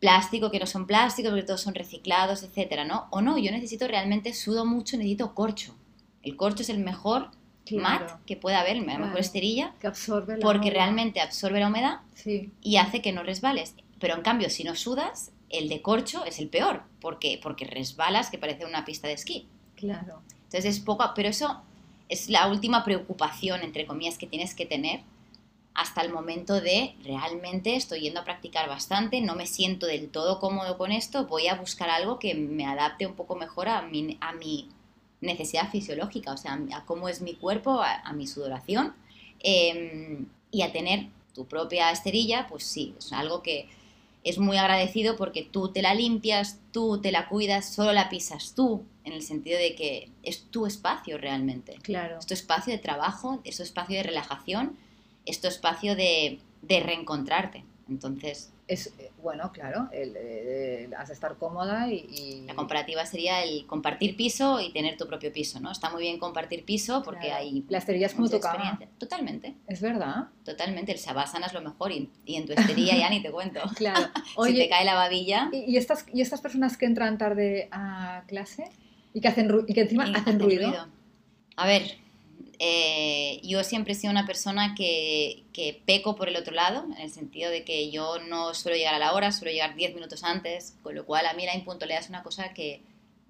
plástico, 0.00 0.50
que 0.50 0.60
no 0.60 0.66
son 0.66 0.86
plásticos, 0.86 1.30
porque 1.30 1.46
todos 1.46 1.62
son 1.62 1.74
reciclados, 1.74 2.42
etcétera, 2.42 2.84
¿no? 2.84 3.06
O 3.10 3.22
no, 3.22 3.38
yo 3.38 3.50
necesito 3.50 3.88
realmente, 3.88 4.34
sudo 4.34 4.66
mucho, 4.66 4.96
necesito 4.96 5.34
corcho. 5.34 5.74
El 6.22 6.36
corcho 6.36 6.62
es 6.62 6.68
el 6.68 6.78
mejor 6.78 7.30
mat 7.72 8.20
que 8.26 8.36
pueda 8.36 8.60
haber, 8.60 8.76
la 8.76 8.98
mejor 8.98 9.18
esterilla, 9.18 9.74
que 9.80 9.86
absorbe 9.86 10.36
la 10.36 10.44
porque 10.44 10.70
realmente 10.70 11.20
absorbe 11.20 11.60
la 11.60 11.68
humedad 11.68 12.00
Sí, 12.14 12.52
y 12.60 12.76
hace 12.76 13.00
que 13.00 13.12
no 13.12 13.22
resbales. 13.22 13.74
Pero 13.98 14.14
en 14.14 14.22
cambio, 14.22 14.50
si 14.50 14.64
no 14.64 14.74
sudas, 14.74 15.32
el 15.48 15.68
de 15.68 15.80
corcho 15.80 16.24
es 16.24 16.38
el 16.38 16.48
peor, 16.48 16.82
porque, 17.00 17.40
porque 17.42 17.64
resbalas 17.64 18.30
que 18.30 18.38
parece 18.38 18.66
una 18.66 18.84
pista 18.84 19.08
de 19.08 19.14
esquí. 19.14 19.48
Claro. 19.84 20.20
Entonces 20.44 20.76
es 20.76 20.80
poco, 20.80 21.04
pero 21.14 21.28
eso 21.28 21.60
es 22.08 22.28
la 22.28 22.48
última 22.48 22.84
preocupación, 22.84 23.62
entre 23.62 23.86
comillas, 23.86 24.18
que 24.18 24.26
tienes 24.26 24.54
que 24.54 24.66
tener 24.66 25.00
hasta 25.74 26.02
el 26.02 26.12
momento 26.12 26.60
de 26.60 26.94
realmente 27.02 27.74
estoy 27.74 28.02
yendo 28.02 28.20
a 28.20 28.24
practicar 28.24 28.68
bastante, 28.68 29.20
no 29.20 29.34
me 29.34 29.46
siento 29.46 29.86
del 29.86 30.08
todo 30.08 30.38
cómodo 30.38 30.78
con 30.78 30.92
esto, 30.92 31.26
voy 31.26 31.48
a 31.48 31.56
buscar 31.56 31.90
algo 31.90 32.20
que 32.20 32.34
me 32.34 32.64
adapte 32.64 33.06
un 33.06 33.14
poco 33.14 33.34
mejor 33.34 33.68
a 33.68 33.82
mi, 33.82 34.16
a 34.20 34.32
mi 34.32 34.68
necesidad 35.20 35.70
fisiológica, 35.70 36.32
o 36.32 36.36
sea, 36.36 36.60
a 36.72 36.84
cómo 36.84 37.08
es 37.08 37.20
mi 37.20 37.34
cuerpo, 37.34 37.82
a, 37.82 38.12
mi 38.12 38.28
sudoración, 38.28 38.94
eh, 39.40 40.24
y 40.52 40.62
a 40.62 40.72
tener 40.72 41.08
tu 41.34 41.46
propia 41.46 41.90
esterilla, 41.90 42.46
pues 42.48 42.64
sí, 42.64 42.94
es 42.96 43.12
algo 43.12 43.42
que 43.42 43.68
es 44.22 44.38
muy 44.38 44.56
agradecido 44.56 45.16
porque 45.16 45.42
tú 45.42 45.68
te 45.68 45.82
la 45.82 45.94
limpias, 45.94 46.60
tú 46.72 47.00
te 47.00 47.10
la 47.10 47.28
cuidas, 47.28 47.68
solo 47.74 47.92
la 47.92 48.08
pisas 48.08 48.54
tú, 48.54 48.84
en 49.04 49.12
el 49.12 49.22
sentido 49.22 49.58
de 49.58 49.74
que 49.74 50.10
es 50.22 50.44
tu 50.50 50.66
espacio 50.66 51.18
realmente. 51.18 51.74
Claro. 51.82 52.18
Es 52.18 52.26
tu 52.26 52.34
espacio 52.34 52.72
de 52.72 52.78
trabajo, 52.78 53.40
es 53.44 53.56
tu 53.58 53.62
espacio 53.62 53.96
de 53.98 54.02
relajación, 54.02 54.76
es 55.26 55.40
tu 55.40 55.48
espacio 55.48 55.94
de, 55.96 56.38
de 56.62 56.80
reencontrarte. 56.80 57.64
Entonces, 57.88 58.50
Es, 58.66 58.86
eh, 58.98 59.10
bueno, 59.22 59.52
claro, 59.52 59.90
el, 59.92 60.14
eh, 60.16 60.88
has 60.96 61.08
de 61.08 61.14
estar 61.14 61.36
cómoda 61.36 61.92
y... 61.92 61.96
y- 62.08 62.46
la 62.46 62.54
comparativa 62.54 63.04
sería 63.04 63.42
el 63.44 63.66
compartir 63.66 64.16
piso 64.16 64.58
y 64.58 64.72
tener 64.72 64.96
tu 64.96 65.06
propio 65.06 65.30
piso, 65.30 65.60
¿no? 65.60 65.70
Está 65.70 65.90
muy 65.90 66.00
bien 66.00 66.18
compartir 66.18 66.64
piso 66.64 67.02
porque 67.04 67.26
Claro. 67.26 67.42
hay 67.42 67.62
La 67.68 67.76
esterilla 67.76 68.06
es 68.06 68.14
como 68.14 68.30
tu 68.30 68.40
cama. 68.40 68.78
Totalmente, 68.98 69.54
Es 69.66 69.82
verdad. 69.82 70.28
totalmente. 70.46 70.92
El 70.92 70.98
sabásana 70.98 71.46
es 71.46 71.52
lo 71.52 71.60
mejor 71.60 71.92
y, 71.92 72.08
y 72.24 72.36
en 72.36 72.46
tu 72.46 72.54
esterilla 72.54 72.96
ya 72.96 73.10
ni 73.10 73.20
te 73.22 73.30
cuento. 73.30 73.60
Claro. 73.76 74.00
si 74.24 74.34
te 74.34 74.40
Oye, 74.40 74.68
cae 74.70 74.86
la 74.86 74.94
babilla... 74.94 75.50
¿y, 75.52 75.70
y 75.70 75.76
estas, 75.76 76.06
¿y 76.10 76.22
estas 76.22 76.40
personas 76.40 76.78
que 76.78 76.86
entran 76.86 77.18
tarde 77.18 77.68
a 77.70 78.24
clase 78.28 78.64
y 79.14 79.20
que, 79.22 79.28
hacen 79.28 79.48
ru- 79.48 79.64
y 79.66 79.72
que 79.72 79.80
encima 79.82 80.06
y 80.08 80.14
hacen 80.14 80.38
ruido? 80.38 80.88
A 81.56 81.66
ver, 81.66 81.96
eh, 82.58 83.40
yo 83.42 83.64
siempre 83.64 83.92
he 83.92 83.96
sido 83.96 84.10
una 84.10 84.26
persona 84.26 84.74
que, 84.76 85.44
que 85.52 85.80
peco 85.86 86.14
por 86.16 86.28
el 86.28 86.36
otro 86.36 86.54
lado, 86.54 86.84
en 86.96 87.02
el 87.02 87.10
sentido 87.10 87.50
de 87.50 87.64
que 87.64 87.90
yo 87.90 88.18
no 88.28 88.54
suelo 88.54 88.76
llegar 88.76 88.94
a 88.94 88.98
la 88.98 89.12
hora, 89.12 89.32
suelo 89.32 89.52
llegar 89.52 89.74
10 89.74 89.94
minutos 89.94 90.22
antes, 90.24 90.74
con 90.82 90.94
lo 90.94 91.04
cual 91.04 91.26
a 91.26 91.34
mí 91.34 91.44
la 91.46 91.54
impuntualidad 91.54 92.00
es 92.00 92.08
una 92.08 92.22
cosa 92.22 92.52
que 92.54 92.80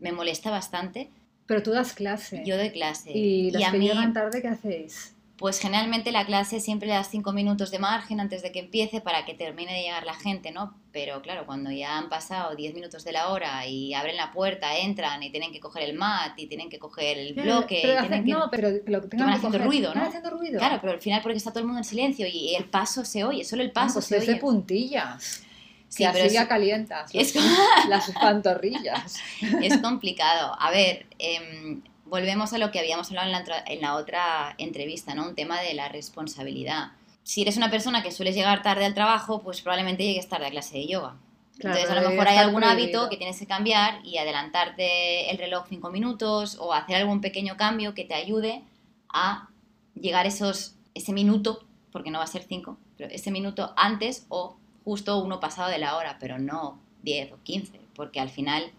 me 0.01 0.13
molesta 0.13 0.51
bastante. 0.51 1.09
Pero 1.47 1.63
tú 1.63 1.71
das 1.73 1.93
clase. 1.93 2.43
Yo 2.45 2.57
doy 2.57 2.71
clase 2.71 3.13
y 3.13 3.51
los 3.51 3.63
a 3.63 3.71
que 3.71 3.79
mí, 3.79 3.89
llegan 3.89 4.13
tarde, 4.13 4.41
¿qué 4.43 4.49
hacéis? 4.49 5.14
Pues 5.37 5.59
generalmente 5.59 6.13
la 6.13 6.25
clase 6.25 6.61
siempre 6.61 6.87
le 6.87 6.95
das 6.95 7.09
5 7.11 7.33
minutos 7.33 7.73
de 7.73 7.81
margen 7.81 8.21
antes 8.21 8.43
de 8.43 8.53
que 8.53 8.61
empiece 8.61 9.01
para 9.01 9.25
que 9.25 9.35
termine 9.35 9.73
de 9.73 9.83
llegar 9.83 10.05
la 10.07 10.15
gente, 10.15 10.53
¿no? 10.53 10.77
Pero 10.93 11.23
claro, 11.23 11.45
cuando 11.45 11.73
ya 11.73 11.99
han 11.99 12.09
pasado 12.09 12.55
10 12.55 12.73
minutos 12.73 13.03
de 13.03 13.11
la 13.11 13.29
hora 13.31 13.67
y 13.67 13.95
abren 13.95 14.17
la 14.17 14.31
puerta, 14.33 14.77
entran 14.79 15.23
y 15.25 15.31
tienen 15.31 15.51
que 15.53 15.59
coger 15.59 15.83
el 15.83 15.95
mat 15.95 16.39
y 16.39 16.47
tienen 16.47 16.71
que 16.71 16.79
coger 16.79 17.19
el 17.19 17.35
bloque 17.35 17.81
Pero 17.83 17.95
y 17.95 17.97
hacen- 17.97 18.09
tienen 18.09 18.25
que... 18.27 18.31
No, 18.33 18.49
pero 18.51 18.69
lo 18.87 19.01
que 19.03 19.09
tengan 19.09 19.27
van 19.27 19.35
que 19.35 19.39
haciendo 19.47 19.59
coger- 19.59 19.67
ruido, 19.67 19.89
van 19.91 19.99
¿no? 19.99 20.07
haciendo 20.09 20.31
ruido. 20.31 20.59
Claro, 20.61 20.79
pero 20.81 20.93
al 20.93 21.01
final 21.01 21.21
porque 21.21 21.39
está 21.39 21.51
todo 21.51 21.61
el 21.61 21.67
mundo 21.67 21.81
en 21.81 21.85
silencio 21.85 22.29
y 22.29 22.55
el 22.55 22.67
paso 22.67 23.05
se 23.05 23.25
oye, 23.25 23.45
solo 23.45 23.63
el 23.65 23.73
paso 23.73 23.95
pues 23.95 24.07
se 24.07 24.19
es 24.19 24.27
de 24.27 24.33
oye. 24.35 24.41
puntillas. 24.41 25.43
Sí, 25.89 26.05
que 26.05 26.11
pero 26.13 26.25
así 26.27 26.35
ya 26.35 26.43
es, 26.43 26.49
calientas 26.49 27.11
es 27.13 27.35
los- 27.35 27.45
las 27.89 28.11
pantorrillas. 28.21 29.17
es 29.63 29.79
complicado. 29.79 30.57
A 30.61 30.71
ver, 30.71 31.07
em, 31.19 31.83
volvemos 32.15 32.53
a 32.53 32.59
lo 32.59 32.71
que 32.71 32.79
habíamos 32.79 33.09
hablado 33.09 33.27
en 33.27 33.33
la, 33.33 33.41
otra- 33.41 33.65
en 33.67 33.81
la 33.81 33.95
otra 33.97 34.55
entrevista, 34.59 35.15
¿no? 35.15 35.27
Un 35.29 35.35
tema 35.35 35.61
de 35.61 35.75
la 35.75 35.89
responsabilidad. 35.89 36.93
Si 37.25 37.43
eres 37.43 37.57
una 37.57 37.71
persona 37.71 38.03
que 38.03 38.13
sueles 38.13 38.35
llegar 38.37 38.63
tarde 38.63 38.85
al 38.85 38.95
trabajo, 38.95 39.43
pues 39.43 39.61
probablemente 39.63 40.05
llegues 40.05 40.29
tarde 40.29 40.47
a 40.47 40.51
clase 40.51 40.79
de 40.79 40.87
yoga. 40.87 41.17
Claro, 41.59 41.77
Entonces, 41.77 41.91
a 41.91 42.01
lo 42.03 42.11
mejor 42.11 42.29
hay 42.29 42.37
algún 42.39 42.61
prohibido. 42.63 43.01
hábito 43.03 43.11
que 43.11 43.17
tienes 43.17 43.39
que 43.39 43.47
cambiar 43.47 44.05
y 44.05 44.19
adelantarte 44.19 45.31
el 45.31 45.39
reloj 45.39 45.67
cinco 45.69 45.91
minutos 45.91 46.57
o 46.61 46.73
hacer 46.73 46.97
algún 46.97 47.21
pequeño 47.21 47.57
cambio 47.57 47.95
que 47.95 48.05
te 48.05 48.15
ayude 48.15 48.63
a 49.09 49.49
llegar 49.95 50.27
esos, 50.27 50.75
ese 50.95 51.13
minuto, 51.13 51.65
porque 51.93 52.11
no 52.11 52.19
va 52.19 52.25
a 52.25 52.29
ser 52.29 52.43
cinco, 52.43 52.77
pero 52.97 53.09
ese 53.11 53.31
minuto 53.31 53.73
antes 53.77 54.27
o 54.29 54.57
justo 54.85 55.19
uno 55.19 55.41
pasado 55.41 55.69
de 55.71 55.79
la 55.79 55.97
hora, 55.97 56.17
pero 56.21 56.39
no 56.39 56.79
10 57.03 57.33
o 57.33 57.39
15, 57.43 57.81
porque 57.95 58.21
al 58.21 58.31
final 58.31 58.71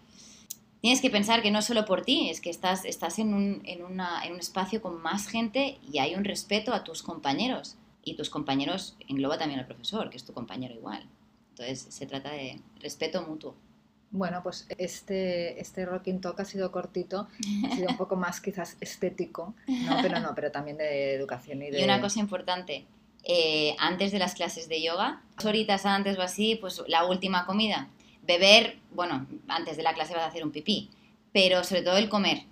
tienes 0.86 1.00
que 1.02 1.10
pensar 1.10 1.42
que 1.42 1.50
no 1.50 1.58
es 1.58 1.64
solo 1.64 1.84
por 1.84 2.02
ti, 2.02 2.30
es 2.30 2.40
que 2.40 2.48
estás, 2.48 2.84
estás 2.84 3.18
en, 3.18 3.34
un, 3.34 3.60
en, 3.64 3.82
una- 3.84 4.24
en 4.24 4.32
un 4.34 4.38
espacio 4.38 4.80
con 4.80 5.02
más 5.02 5.26
gente 5.26 5.78
y 5.92 5.98
hay 5.98 6.14
un 6.14 6.22
respeto 6.24 6.72
a 6.72 6.84
tus 6.84 7.02
compañeros. 7.02 7.76
Y 8.04 8.14
tus 8.14 8.30
compañeros 8.30 8.96
engloba 9.08 9.36
también 9.36 9.58
al 9.58 9.66
profesor, 9.66 10.10
que 10.10 10.16
es 10.16 10.24
tu 10.24 10.32
compañero 10.32 10.74
igual. 10.74 11.04
Entonces 11.50 11.88
se 11.92 12.06
trata 12.06 12.30
de 12.30 12.60
respeto 12.80 13.20
mutuo. 13.26 13.56
Bueno, 14.12 14.44
pues 14.44 14.68
este, 14.78 15.60
este 15.60 15.84
Rocking 15.86 16.20
Talk 16.20 16.38
ha 16.38 16.44
sido 16.44 16.70
cortito, 16.70 17.26
ha 17.68 17.74
sido 17.74 17.88
un 17.88 17.96
poco 18.02 18.14
más 18.14 18.40
quizás 18.40 18.76
estético, 18.80 19.54
¿no? 19.66 19.96
pero 20.02 20.20
no, 20.20 20.36
pero 20.36 20.52
también 20.52 20.76
de 20.76 21.14
educación 21.14 21.62
y 21.64 21.70
de... 21.72 21.80
Y 21.80 21.84
una 21.84 22.00
cosa 22.00 22.20
importante, 22.20 22.86
eh, 23.24 23.74
antes 23.80 24.12
de 24.12 24.20
las 24.20 24.34
clases 24.34 24.68
de 24.68 24.80
yoga, 24.80 25.20
dos 25.34 25.46
horitas 25.46 25.84
antes 25.84 26.16
o 26.16 26.22
así, 26.22 26.54
pues 26.54 26.80
la 26.86 27.04
última 27.06 27.44
comida. 27.44 27.88
Beber, 28.26 28.78
bueno, 28.90 29.26
antes 29.48 29.76
de 29.76 29.82
la 29.82 29.94
clase 29.94 30.14
vas 30.14 30.24
a 30.24 30.26
hacer 30.26 30.44
un 30.44 30.50
pipí, 30.52 30.90
pero 31.32 31.62
sobre 31.64 31.82
todo 31.82 31.96
el 31.96 32.08
comer. 32.08 32.42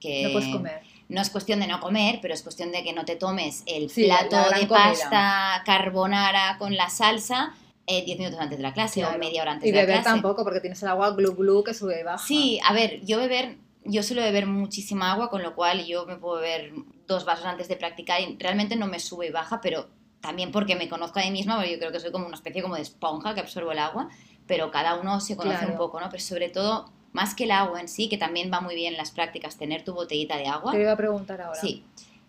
Que 0.00 0.24
No 0.24 0.32
puedes 0.32 0.48
comer. 0.50 0.80
no 1.08 1.20
es 1.22 1.30
cuestión 1.30 1.60
de 1.60 1.66
no 1.66 1.80
comer, 1.80 2.18
pero 2.20 2.34
es 2.34 2.42
cuestión 2.42 2.72
de 2.72 2.82
que 2.84 2.92
no 2.92 3.04
te 3.04 3.16
tomes 3.16 3.62
el 3.66 3.88
Sí, 3.90 4.04
plato 4.04 4.36
la 4.50 4.58
de 4.58 4.66
comida. 4.68 4.84
pasta 4.90 5.62
carbonara 5.64 6.56
con 6.58 6.76
la 6.76 6.88
salsa 6.90 7.54
eh, 7.86 8.02
10 8.04 8.18
minutos 8.18 8.40
antes 8.40 8.56
de 8.58 8.62
la 8.62 8.72
clase 8.72 9.00
Claro. 9.00 9.16
o 9.16 9.18
media 9.18 9.42
hora 9.42 9.52
antes 9.52 9.68
Y 9.68 9.70
de 9.72 9.76
la 9.76 9.82
beber 9.82 9.96
clase. 9.96 10.08
tampoco, 10.10 10.42
porque 10.44 10.60
tienes 10.60 10.82
el 10.82 10.88
agua 10.88 11.10
glu 11.10 11.34
glu 11.34 11.62
que 11.62 11.74
sube 11.74 12.00
y 12.00 12.02
baja. 12.02 12.26
Sí, 12.26 12.58
a 12.64 12.72
ver, 12.72 13.00
yo 13.04 13.18
beber, 13.18 13.56
yo 13.84 14.02
suelo 14.02 14.22
beber 14.22 14.46
muchísima 14.46 15.12
agua, 15.12 15.28
con 15.30 15.42
lo 15.42 15.54
cual 15.54 15.84
yo 15.86 16.06
me 16.06 16.16
puedo 16.16 16.36
beber 16.40 16.72
dos 17.06 17.24
vasos 17.26 17.44
antes 17.44 17.68
de 17.68 17.76
practicar 17.76 18.20
y 18.22 18.36
realmente 18.38 18.76
no 18.76 18.86
me 18.86 18.98
sube 19.00 19.26
y 19.26 19.30
baja, 19.30 19.60
pero 19.60 19.88
también 20.20 20.50
porque 20.50 20.76
me 20.76 20.88
conozco 20.88 21.18
a 21.20 21.22
mí 21.24 21.30
misma, 21.30 21.56
porque 21.56 21.72
yo 21.72 21.78
creo 21.78 21.92
que 21.92 22.00
soy 22.00 22.10
como 22.10 22.26
una 22.26 22.36
especie 22.36 22.62
como 22.62 22.76
de 22.76 22.80
esponja 22.82 23.34
que 23.34 23.40
absorbo 23.40 23.72
el 23.72 23.78
agua, 23.78 24.08
pero 24.46 24.70
cada 24.70 24.96
uno 25.00 25.20
se 25.20 25.36
conoce 25.36 25.58
Claro. 25.58 25.72
un 25.72 25.78
poco, 25.78 26.00
¿no? 26.00 26.08
Pero 26.10 26.22
sobre 26.22 26.48
todo, 26.48 26.90
más 27.12 27.34
que 27.34 27.44
el 27.44 27.50
agua 27.52 27.80
en 27.80 27.88
sí, 27.88 28.08
que 28.08 28.18
también 28.18 28.50
va 28.52 28.60
muy 28.60 28.74
bien 28.74 28.92
en 28.94 28.98
las 28.98 29.10
prácticas, 29.10 29.56
tener 29.56 29.84
tu 29.84 29.94
botellita 29.94 30.36
de 30.36 30.46
agua. 30.46 30.72
Te 30.72 30.80
iba 30.80 30.92
a 30.92 30.96
preguntar 30.96 31.40
ahora. 31.40 31.60
Sí. 31.60 31.82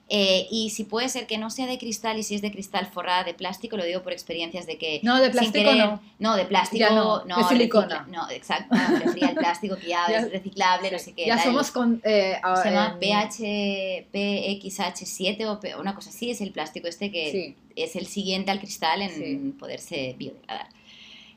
Eh, 0.08 0.46
y 0.52 0.70
si 0.70 0.84
puede 0.84 1.10
ser 1.10 1.26
que 1.26 1.40
no 1.40 1.50
sea 1.50 1.66
de 1.66 1.80
cristal 1.80 2.20
y 2.20 2.22
si 2.24 2.36
es 2.36 2.44
de 2.44 2.52
cristal 2.52 2.86
forrada 2.86 3.24
de 3.24 3.34
plástico, 3.34 3.76
lo 3.76 3.84
digo 3.84 4.04
por 4.04 4.14
experiencias 4.14 4.68
de 4.68 4.78
que... 4.78 5.00
No, 5.02 5.20
de 5.20 5.32
plástico 5.32 5.68
querer- 5.68 6.00
no. 6.20 6.36
de 6.36 6.46
plástico 6.46 6.78
Ya 6.88 6.92
no, 6.92 7.24
de 7.26 7.44
silicona. 7.46 8.06
no, 8.12 8.30
exacto. 8.30 8.76
Refería 9.04 9.30
al 9.30 9.34
plástico 9.36 9.76
que 9.78 9.88
ya, 9.88 10.06
Ya- 10.12 10.20
es 10.20 10.32
reciclable, 10.32 10.92
no 10.92 11.00
sé 11.00 11.14
qué. 11.16 11.26
Ya 11.26 11.38
tal. 11.38 11.46
somos 11.46 11.72
con... 11.72 12.02
eh, 12.06 12.40
a- 12.44 12.56
Se 12.62 12.70
llama 12.70 12.92
em, 12.94 13.00
PH, 13.00 14.08
PXH7 14.14 15.48
o 15.48 15.60
P- 15.60 15.76
una 15.76 15.96
cosa 15.96 16.12
así, 16.12 16.30
es 16.30 16.40
el 16.42 16.52
plástico 16.52 16.88
este 16.88 17.12
que 17.12 17.32
Sí, 17.32 17.56
es 17.76 17.96
el 17.96 18.06
siguiente 18.06 18.52
al 18.52 18.60
cristal 18.60 19.02
en 19.02 19.12
Sí. 19.12 19.56
poderse 19.58 20.16
biodegradar. 20.18 20.68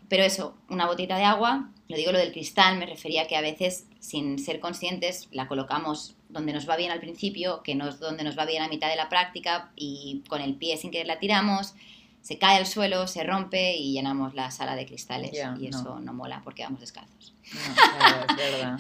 Pero 0.09 0.23
eso, 0.25 0.57
una 0.71 0.87
botita 0.87 1.17
de 1.17 1.25
agua, 1.25 1.69
lo 1.88 1.97
digo 1.97 2.12
lo 2.12 2.19
del 2.19 2.33
cristal, 2.33 2.79
me 2.79 2.87
refería 2.87 3.27
que 3.27 3.37
a 3.37 3.41
veces, 3.41 3.87
sin 4.00 4.38
ser 4.38 4.61
conscientes, 4.61 5.29
la 5.33 5.47
colocamos 5.49 6.15
donde 6.29 6.53
nos 6.53 6.69
va 6.69 6.77
bien 6.77 6.91
al 6.91 7.00
principio, 7.00 7.62
que 7.62 7.75
no 7.75 7.88
es 7.88 7.99
donde 8.00 8.25
nos 8.25 8.38
va 8.38 8.45
bien 8.45 8.62
a 8.62 8.69
mitad 8.69 8.88
de 8.88 8.97
la 8.97 9.09
práctica, 9.09 9.71
y 9.77 10.23
con 10.29 10.41
el 10.41 10.55
pie 10.55 10.77
sin 10.77 10.91
querer 10.91 11.07
la 11.07 11.19
tiramos, 11.19 11.75
se 12.23 12.37
cae 12.38 12.57
al 12.59 12.67
suelo, 12.67 13.07
se 13.07 13.23
rompe 13.23 13.77
y 13.77 13.93
llenamos 13.93 14.35
la 14.35 14.50
sala 14.50 14.77
de 14.77 14.85
cristales. 14.87 15.31
Y 15.59 15.67
eso 15.69 15.85
no. 15.97 16.00
no. 16.00 16.12
mola 16.15 16.41
porque 16.45 16.62
vamos 16.65 16.81
descalzos. 16.81 17.33
no, 17.55 17.75
claro, 17.97 18.27
es 18.29 18.37
verdad. 18.37 18.79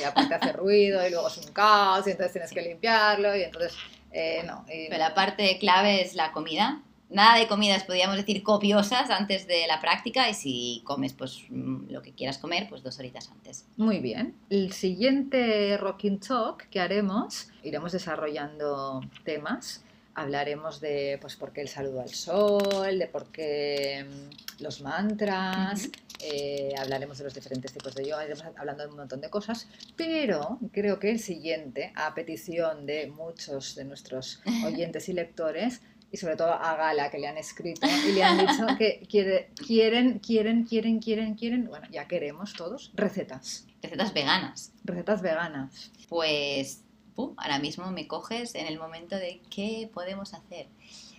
Y 0.00 0.04
aparte 0.04 0.34
hace 0.34 0.52
ruido 0.52 1.06
y 1.06 1.10
luego 1.10 1.28
es 1.28 1.36
un 1.38 1.52
caos 1.52 2.06
y 2.06 2.10
entonces 2.12 2.32
tienes 2.32 2.50
que 2.50 2.62
limpiarlo 2.62 3.36
y 3.36 3.42
entonces... 3.42 3.74
eh, 4.10 4.42
no. 4.46 4.64
y- 4.68 4.86
Pero 4.88 4.98
la 4.98 5.14
parte 5.14 5.58
clave 5.58 6.02
es 6.02 6.14
la 6.14 6.32
comida. 6.32 6.82
Nada 7.10 7.38
de 7.38 7.46
comidas, 7.48 7.84
podríamos 7.84 8.16
decir, 8.16 8.42
copiosas 8.42 9.08
antes 9.10 9.46
de 9.46 9.66
la 9.66 9.80
práctica 9.80 10.28
y 10.28 10.34
si 10.34 10.82
comes 10.84 11.14
pues 11.14 11.44
mm, 11.48 11.90
lo 11.90 12.02
que 12.02 12.12
quieras 12.12 12.38
comer, 12.38 12.68
pues 12.68 12.82
dos 12.82 12.98
horitas 12.98 13.30
antes. 13.30 13.64
Muy 13.76 13.98
bien. 13.98 14.34
El 14.50 14.72
siguiente 14.72 15.76
Rocking 15.78 16.20
Talk 16.20 16.68
que 16.68 16.80
haremos, 16.80 17.48
iremos 17.62 17.92
desarrollando 17.92 19.00
temas. 19.24 19.84
Hablaremos 20.14 20.80
de 20.80 21.16
pues, 21.20 21.36
por 21.36 21.52
qué 21.52 21.60
el 21.60 21.68
saludo 21.68 22.00
al 22.00 22.10
sol, 22.10 22.98
de 22.98 23.06
por 23.06 23.26
qué 23.26 24.04
mm, 24.04 24.62
los 24.62 24.82
mantras, 24.82 25.88
eh, 26.20 26.74
hablaremos 26.76 27.16
de 27.18 27.24
los 27.24 27.34
diferentes 27.34 27.72
tipos 27.72 27.94
de 27.94 28.04
yoga, 28.04 28.24
iremos 28.24 28.44
hablando 28.56 28.82
de 28.82 28.88
un 28.90 28.96
montón 28.96 29.20
de 29.20 29.30
cosas, 29.30 29.68
pero 29.96 30.58
creo 30.72 30.98
que 30.98 31.10
el 31.10 31.20
siguiente, 31.20 31.92
a 31.94 32.12
petición 32.14 32.86
de 32.86 33.06
muchos 33.06 33.76
de 33.76 33.84
nuestros 33.84 34.40
oyentes 34.66 35.08
y 35.08 35.12
lectores, 35.12 35.80
y 36.10 36.16
sobre 36.16 36.36
todo 36.36 36.52
a 36.52 36.74
Gala 36.76 37.10
que 37.10 37.18
le 37.18 37.26
han 37.28 37.36
escrito 37.36 37.86
y 38.08 38.12
le 38.12 38.24
han 38.24 38.38
dicho 38.38 38.66
que 38.78 39.06
quiere- 39.10 39.50
quieren, 39.56 40.18
quieren, 40.20 40.64
quieren, 40.64 40.98
quieren, 41.00 41.34
quieren, 41.34 41.66
bueno, 41.68 41.86
ya 41.90 42.06
queremos 42.08 42.54
todos, 42.54 42.90
recetas, 42.94 43.66
Recetas 43.82 44.12
veganas. 44.14 44.72
recetas 44.84 45.22
veganas. 45.22 45.90
Pues 46.08 46.82
pum, 47.14 47.34
ahora 47.36 47.58
mismo 47.58 47.90
me 47.90 48.06
coges 48.08 48.54
en 48.54 48.66
el 48.66 48.78
momento 48.78 49.16
de 49.16 49.40
qué 49.54 49.88
podemos 49.92 50.34
hacer. 50.34 50.66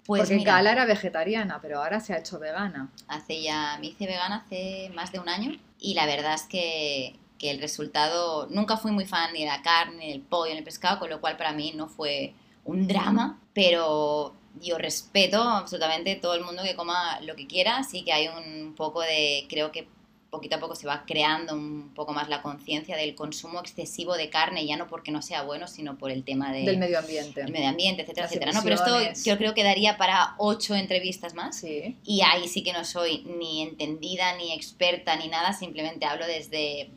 Pues 0.05 0.21
Porque 0.23 0.35
mira, 0.37 0.53
Gala 0.55 0.71
era 0.71 0.85
vegetariana, 0.85 1.59
pero 1.61 1.81
ahora 1.83 1.99
se 1.99 2.13
ha 2.13 2.17
hecho 2.17 2.39
vegana. 2.39 2.89
hace 3.07 3.41
ya, 3.43 3.77
me 3.79 3.87
hice 3.87 4.07
vegana 4.07 4.37
hace 4.45 4.89
más 4.95 5.11
de 5.11 5.19
un 5.19 5.29
año 5.29 5.51
y 5.79 5.93
la 5.93 6.05
verdad 6.07 6.33
es 6.33 6.43
que, 6.43 7.15
que 7.37 7.51
el 7.51 7.61
resultado, 7.61 8.47
nunca 8.49 8.75
fui 8.77 8.91
muy 8.91 9.05
fan 9.05 9.31
ni 9.33 9.41
de 9.41 9.45
la 9.45 9.61
carne, 9.61 9.97
ni 10.07 10.11
del 10.11 10.21
pollo, 10.21 10.49
ni 10.49 10.55
del 10.55 10.63
pescado, 10.63 10.97
con 10.99 11.09
lo 11.11 11.21
cual 11.21 11.37
para 11.37 11.53
mí 11.53 11.73
no 11.75 11.87
fue 11.87 12.33
un 12.65 12.87
drama, 12.87 13.39
pero 13.53 14.33
yo 14.61 14.77
respeto 14.77 15.41
absolutamente 15.41 16.15
todo 16.15 16.35
el 16.35 16.43
mundo 16.43 16.63
que 16.63 16.75
coma 16.75 17.19
lo 17.21 17.35
que 17.35 17.47
quiera, 17.47 17.83
sí 17.83 18.03
que 18.03 18.13
hay 18.13 18.27
un 18.27 18.75
poco 18.75 19.01
de, 19.01 19.45
creo 19.49 19.71
que 19.71 19.87
poquito 20.29 20.57
a 20.57 20.59
poco 20.59 20.75
se 20.75 20.87
va 20.87 21.03
creando 21.05 21.53
un 21.53 21.91
poco 21.93 22.13
más 22.13 22.29
la 22.29 22.41
conciencia 22.41 22.95
del 22.95 23.15
consumo 23.15 23.59
excesivo 23.59 24.15
de 24.15 24.29
carne, 24.29 24.65
ya 24.65 24.77
no 24.77 24.87
porque 24.87 25.11
no 25.11 25.21
sea 25.21 25.43
bueno, 25.43 25.67
sino 25.67 25.97
por 25.97 26.11
el 26.11 26.23
tema 26.23 26.51
de, 26.51 26.63
Del 26.63 26.77
medio 26.77 26.99
ambiente. 26.99 27.41
del 27.41 27.51
medio 27.51 27.69
ambiente, 27.69 28.03
etcétera, 28.03 28.25
Las 28.25 28.31
etcétera. 28.31 28.51
¿no? 28.53 28.63
Pero 28.63 28.75
esto 28.75 29.29
yo 29.29 29.37
creo 29.37 29.53
que 29.53 29.63
daría 29.63 29.97
para 29.97 30.35
ocho 30.37 30.75
entrevistas 30.75 31.33
más. 31.33 31.57
Sí. 31.57 31.97
Y 32.03 32.21
ahí 32.21 32.47
sí 32.47 32.63
que 32.63 32.73
no 32.73 32.85
soy 32.85 33.23
ni 33.39 33.63
entendida, 33.63 34.35
ni 34.37 34.53
experta, 34.53 35.15
ni 35.15 35.27
nada, 35.27 35.53
simplemente 35.53 36.05
hablo 36.05 36.27
desde 36.27 36.91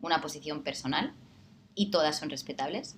una 0.00 0.20
posición 0.20 0.62
personal 0.62 1.14
y 1.74 1.90
todas 1.90 2.18
son 2.18 2.30
respetables. 2.30 2.96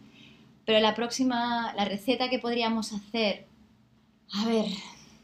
Pero 0.65 0.81
la 0.81 0.95
próxima, 0.95 1.75
la 1.77 1.85
receta 1.85 2.31
que 2.31 2.39
podríamos 2.39 2.93
hacer, 2.93 3.47
a 4.33 4.45
ver, 4.47 4.67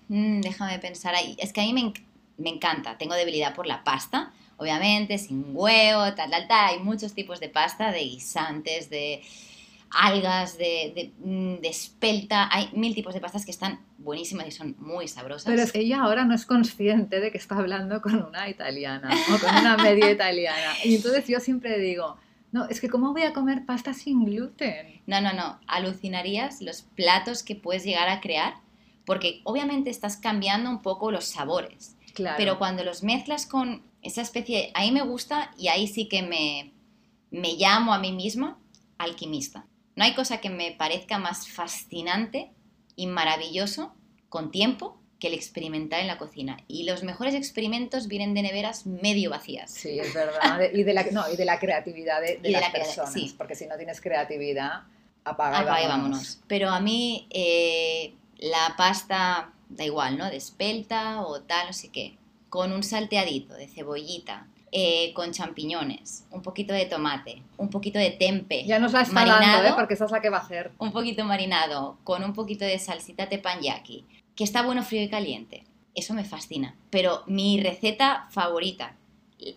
mm, 0.09 0.40
déjame 0.40 0.78
pensar 0.78 1.14
ahí. 1.14 1.37
Es 1.38 1.52
que 1.52 1.61
a 1.61 1.64
mí 1.64 1.73
me, 1.73 1.92
me 2.38 2.50
encanta, 2.50 2.99
tengo 2.99 3.14
debilidad 3.14 3.54
por 3.54 3.66
la 3.66 3.85
pasta, 3.85 4.33
obviamente, 4.57 5.19
sin 5.19 5.47
huevo, 5.54 6.14
tal, 6.14 6.30
tal, 6.30 6.47
tal. 6.49 6.75
Hay 6.75 6.78
muchos 6.80 7.14
tipos 7.14 7.40
de 7.40 7.49
pasta, 7.49 7.92
de 7.92 8.00
guisantes, 8.00 8.90
de 8.90 9.23
algas, 9.90 10.57
de, 10.57 10.92
de, 10.95 11.12
mm, 11.19 11.61
de 11.61 11.69
espelta. 11.69 12.49
Hay 12.52 12.71
mil 12.73 12.95
tipos 12.95 13.14
de 13.14 13.21
pastas 13.21 13.45
que 13.45 13.50
están 13.50 13.80
buenísimas 13.99 14.47
y 14.47 14.50
son 14.52 14.76
muy 14.78 15.09
sabrosas. 15.09 15.47
Pero 15.47 15.62
es 15.62 15.73
que 15.73 15.80
ella 15.80 16.02
ahora 16.02 16.25
no 16.25 16.35
es 16.35 16.47
consciente 16.47 17.21
de 17.21 17.30
que 17.30 17.38
está 17.38 17.57
hablando 17.57 18.00
con 18.00 18.23
una 18.23 18.49
italiana 18.49 19.11
o 19.35 19.38
con 19.38 19.57
una 19.57 19.76
media 19.76 20.11
italiana. 20.12 20.75
Y 20.85 20.97
entonces 20.97 21.26
yo 21.26 21.40
siempre 21.40 21.78
digo, 21.78 22.16
no, 22.52 22.66
es 22.66 22.80
que 22.80 22.88
¿cómo 22.88 23.12
voy 23.12 23.23
a 23.23 23.33
comer 23.33 23.64
pasta 23.66 23.95
sin 23.95 24.25
gluten? 24.25 25.00
No, 25.07 25.21
no, 25.21 25.33
no. 25.33 25.61
Alucinarías 25.66 26.61
los 26.62 26.83
platos 26.83 27.42
que 27.42 27.57
puedes 27.57 27.85
llegar 27.85 28.09
a 28.09 28.21
crear 28.21 28.54
porque 29.11 29.40
obviamente 29.43 29.90
estás 29.90 30.17
cambiando 30.17 30.71
un 30.71 30.83
poco 30.83 31.11
los 31.11 31.25
sabores. 31.25 31.97
Claro. 32.14 32.37
Pero 32.38 32.59
cuando 32.61 32.85
los 32.85 33.02
mezclas 33.02 33.45
con 33.45 33.83
esa 34.02 34.23
especie, 34.23 34.71
ahí 34.73 34.93
me 34.93 35.02
gusta 35.02 35.50
y 35.59 35.67
ahí 35.67 35.88
sí 35.88 36.07
que 36.07 36.23
me, 36.23 36.71
me 37.33 37.55
llamo 37.55 37.93
a 37.93 37.99
mí 37.99 38.12
misma 38.12 38.57
alquimista. 38.99 39.67
No 39.97 40.05
hay 40.05 40.14
cosa 40.14 40.37
que 40.40 40.49
me 40.49 40.71
parezca 40.71 41.19
más 41.19 41.49
fascinante 41.49 42.52
y 42.95 43.09
maravilloso 43.09 43.93
con 44.29 44.52
tiempo 44.52 45.00
que 45.19 45.26
el 45.26 45.35
experimentar 45.35 45.99
en 45.99 46.07
la 46.07 46.17
cocina. 46.17 46.59
Y 46.69 46.85
los 46.85 47.02
mejores 47.02 47.35
experimentos 47.35 48.07
vienen 48.07 48.33
de 48.33 48.43
neveras 48.43 48.87
medio 48.87 49.31
vacías. 49.31 49.73
Sí, 49.73 49.99
es 49.99 50.14
verdad. 50.14 50.61
Y, 50.73 50.85
de 50.85 50.95
la, 50.95 51.02
no, 51.11 51.25
y 51.29 51.35
de 51.37 51.45
la 51.45 51.59
creatividad 51.59 52.21
de, 52.21 52.37
de 52.37 52.43
de 52.43 52.50
las 52.52 52.62
la 52.62 52.71
personas. 52.71 53.12
sí. 53.12 53.35
Porque 53.37 53.57
si 53.57 53.67
no 53.67 53.76
tienes 53.76 54.00
creatividad, 54.00 54.85
apaga, 55.25 55.59
Apaga 55.59 55.83
y 55.83 55.88
vámonos. 55.88 56.11
vámonos. 56.11 56.40
Pero 56.47 56.71
a 56.71 56.79
mí 56.79 57.26
eh, 57.31 58.14
la 58.41 58.75
pasta, 58.77 59.53
da 59.69 59.85
igual, 59.85 60.19
¿no? 60.19 60.29
De 60.31 60.37
espelta 60.37 61.23
o 61.23 61.41
tal, 61.43 61.69
no 61.69 61.73
sé 61.73 61.91
qué. 61.91 62.17
Con 62.49 62.73
un 62.73 62.83
salteadito 62.83 63.55
de 63.55 63.69
cebollita, 63.69 64.47
eh, 64.73 65.13
con 65.15 65.33
champiñones, 65.33 66.25
un 66.31 66.43
poquito 66.43 66.73
de 66.73 66.87
tomate, 66.87 67.43
un 67.59 67.71
poquito 67.71 67.99
de 67.99 68.11
tempe, 68.11 68.65
Ya 68.65 68.79
nos 68.79 68.93
la 68.93 69.03
está 69.03 69.15
Marinado. 69.15 69.41
dando, 69.63 69.69
¿eh? 69.69 69.73
porque 69.77 69.95
esa 69.95 70.05
es 70.07 70.11
la 70.11 70.21
que 70.21 70.31
va 70.31 70.39
a 70.39 70.43
hacer. 70.43 70.73
un 70.79 70.93
poquito 70.93 71.25
marinado, 71.25 71.99
con 72.05 72.25
un 72.25 72.33
poquito 72.33 72.65
de 72.65 72.79
salsita 72.79 73.29
teppanyaki, 73.29 74.05
que 74.35 74.45
está 74.45 74.63
bueno 74.63 74.83
frío 74.83 75.03
y 75.03 75.09
caliente. 75.11 75.65
Eso 75.95 76.15
me 76.15 76.25
fascina. 76.25 76.77
Pero 76.91 77.25
mi 77.27 77.61
receta 77.61 78.27
favorita 78.31 78.95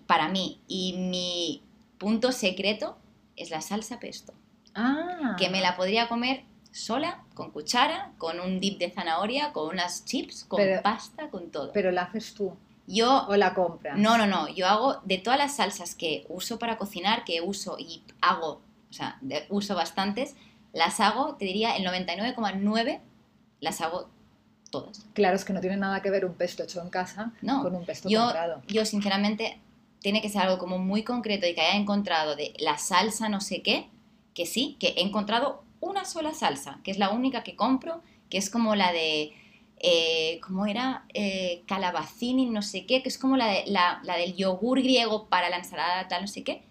para 0.08 0.30
mí 0.30 0.60
y 0.68 0.94
mi 0.94 1.62
punto 2.00 2.32
secreto 2.32 2.98
es 3.36 3.50
la 3.52 3.62
salsa 3.62 4.00
pesto 4.00 4.34
Ah. 4.76 5.36
que 5.38 5.50
me 5.50 5.62
la 5.62 5.76
podría 5.78 6.08
comer 6.10 6.44
sola, 6.74 7.24
con 7.36 7.52
cuchara, 7.52 8.12
con 8.18 8.40
un 8.40 8.60
dip 8.60 8.80
de 8.80 8.90
zanahoria, 8.92 9.54
con 9.54 9.70
unas 9.70 10.04
chips, 10.06 10.44
con 10.46 10.58
Pero- 10.58 10.82
pasta, 10.82 11.30
con 11.30 11.52
todo. 11.52 11.72
Pero 11.72 11.92
la 11.92 12.04
haces 12.04 12.34
tú 12.34 12.54
yo, 12.88 13.26
o 13.30 13.36
la 13.38 13.54
compras. 13.54 13.98
no, 13.98 14.18
no, 14.18 14.26
no, 14.28 14.50
yo 14.50 14.68
hago 14.68 14.98
de 15.06 15.18
todas 15.18 15.40
las 15.40 15.56
salsas 15.56 15.96
que 15.96 16.26
uso 16.28 16.60
para 16.60 16.78
cocinar, 16.78 17.24
que 17.24 17.40
uso 17.42 17.78
y 17.80 18.04
hago, 18.20 18.62
o 18.90 18.94
sea, 18.94 19.18
de- 19.22 19.46
uso 19.50 19.74
bastantes, 19.76 20.36
las 20.74 21.00
hago, 21.00 21.36
te 21.36 21.46
diría, 21.46 21.78
el 21.78 21.86
99,9 21.86 23.00
las 23.62 23.80
hago 23.82 24.10
todas. 24.70 25.06
Claro, 25.14 25.36
es 25.36 25.46
que 25.46 25.54
no 25.54 25.62
tiene 25.62 25.78
nada 25.78 26.02
que 26.02 26.10
ver 26.10 26.26
un 26.26 26.34
pesto 26.34 26.64
hecho 26.64 26.82
en 26.82 26.90
casa 26.90 27.32
No, 27.42 27.62
con 27.62 27.76
un 27.76 27.86
pesto 27.86 28.10
yo, 28.10 28.22
comprado. 28.24 28.62
yo 28.68 28.84
sinceramente 28.86 29.60
tiene 30.00 30.22
que 30.22 30.28
ser 30.30 30.42
algo 30.42 30.58
como 30.58 30.80
muy 30.80 31.04
concreto 31.04 31.46
y 31.48 31.54
que 31.54 31.62
haya 31.62 31.78
encontrado 31.78 32.36
de 32.36 32.54
la 32.60 32.78
salsa 32.80 33.30
no 33.30 33.40
sé 33.40 33.62
qué, 33.62 33.88
que 34.34 34.46
sí, 34.48 34.76
que 34.80 34.88
he 34.98 35.02
encontrado 35.04 35.64
una 35.84 36.06
sola 36.06 36.34
salsa, 36.34 36.80
que 36.84 36.92
es 36.92 36.98
la 36.98 37.10
única 37.12 37.44
que 37.44 37.56
compro, 37.56 38.02
que 38.30 38.38
es 38.38 38.50
como 38.50 38.76
la 38.76 38.92
de, 38.92 39.34
eh, 39.80 40.40
¿cómo 40.42 40.66
era? 40.66 41.06
Eh, 41.14 41.64
calabacini, 41.68 42.46
no 42.50 42.62
sé 42.62 42.86
qué, 42.86 43.02
que 43.04 43.10
es 43.10 43.18
como 43.18 43.38
la, 43.38 43.48
de, 43.48 43.64
la, 43.68 44.00
la 44.04 44.18
del 44.18 44.36
yogur 44.36 44.82
griego 44.82 45.28
para 45.28 45.50
la 45.50 45.58
ensalada 45.58 46.08
tal, 46.08 46.22
no 46.22 46.28
sé 46.28 46.44
qué, 46.44 46.64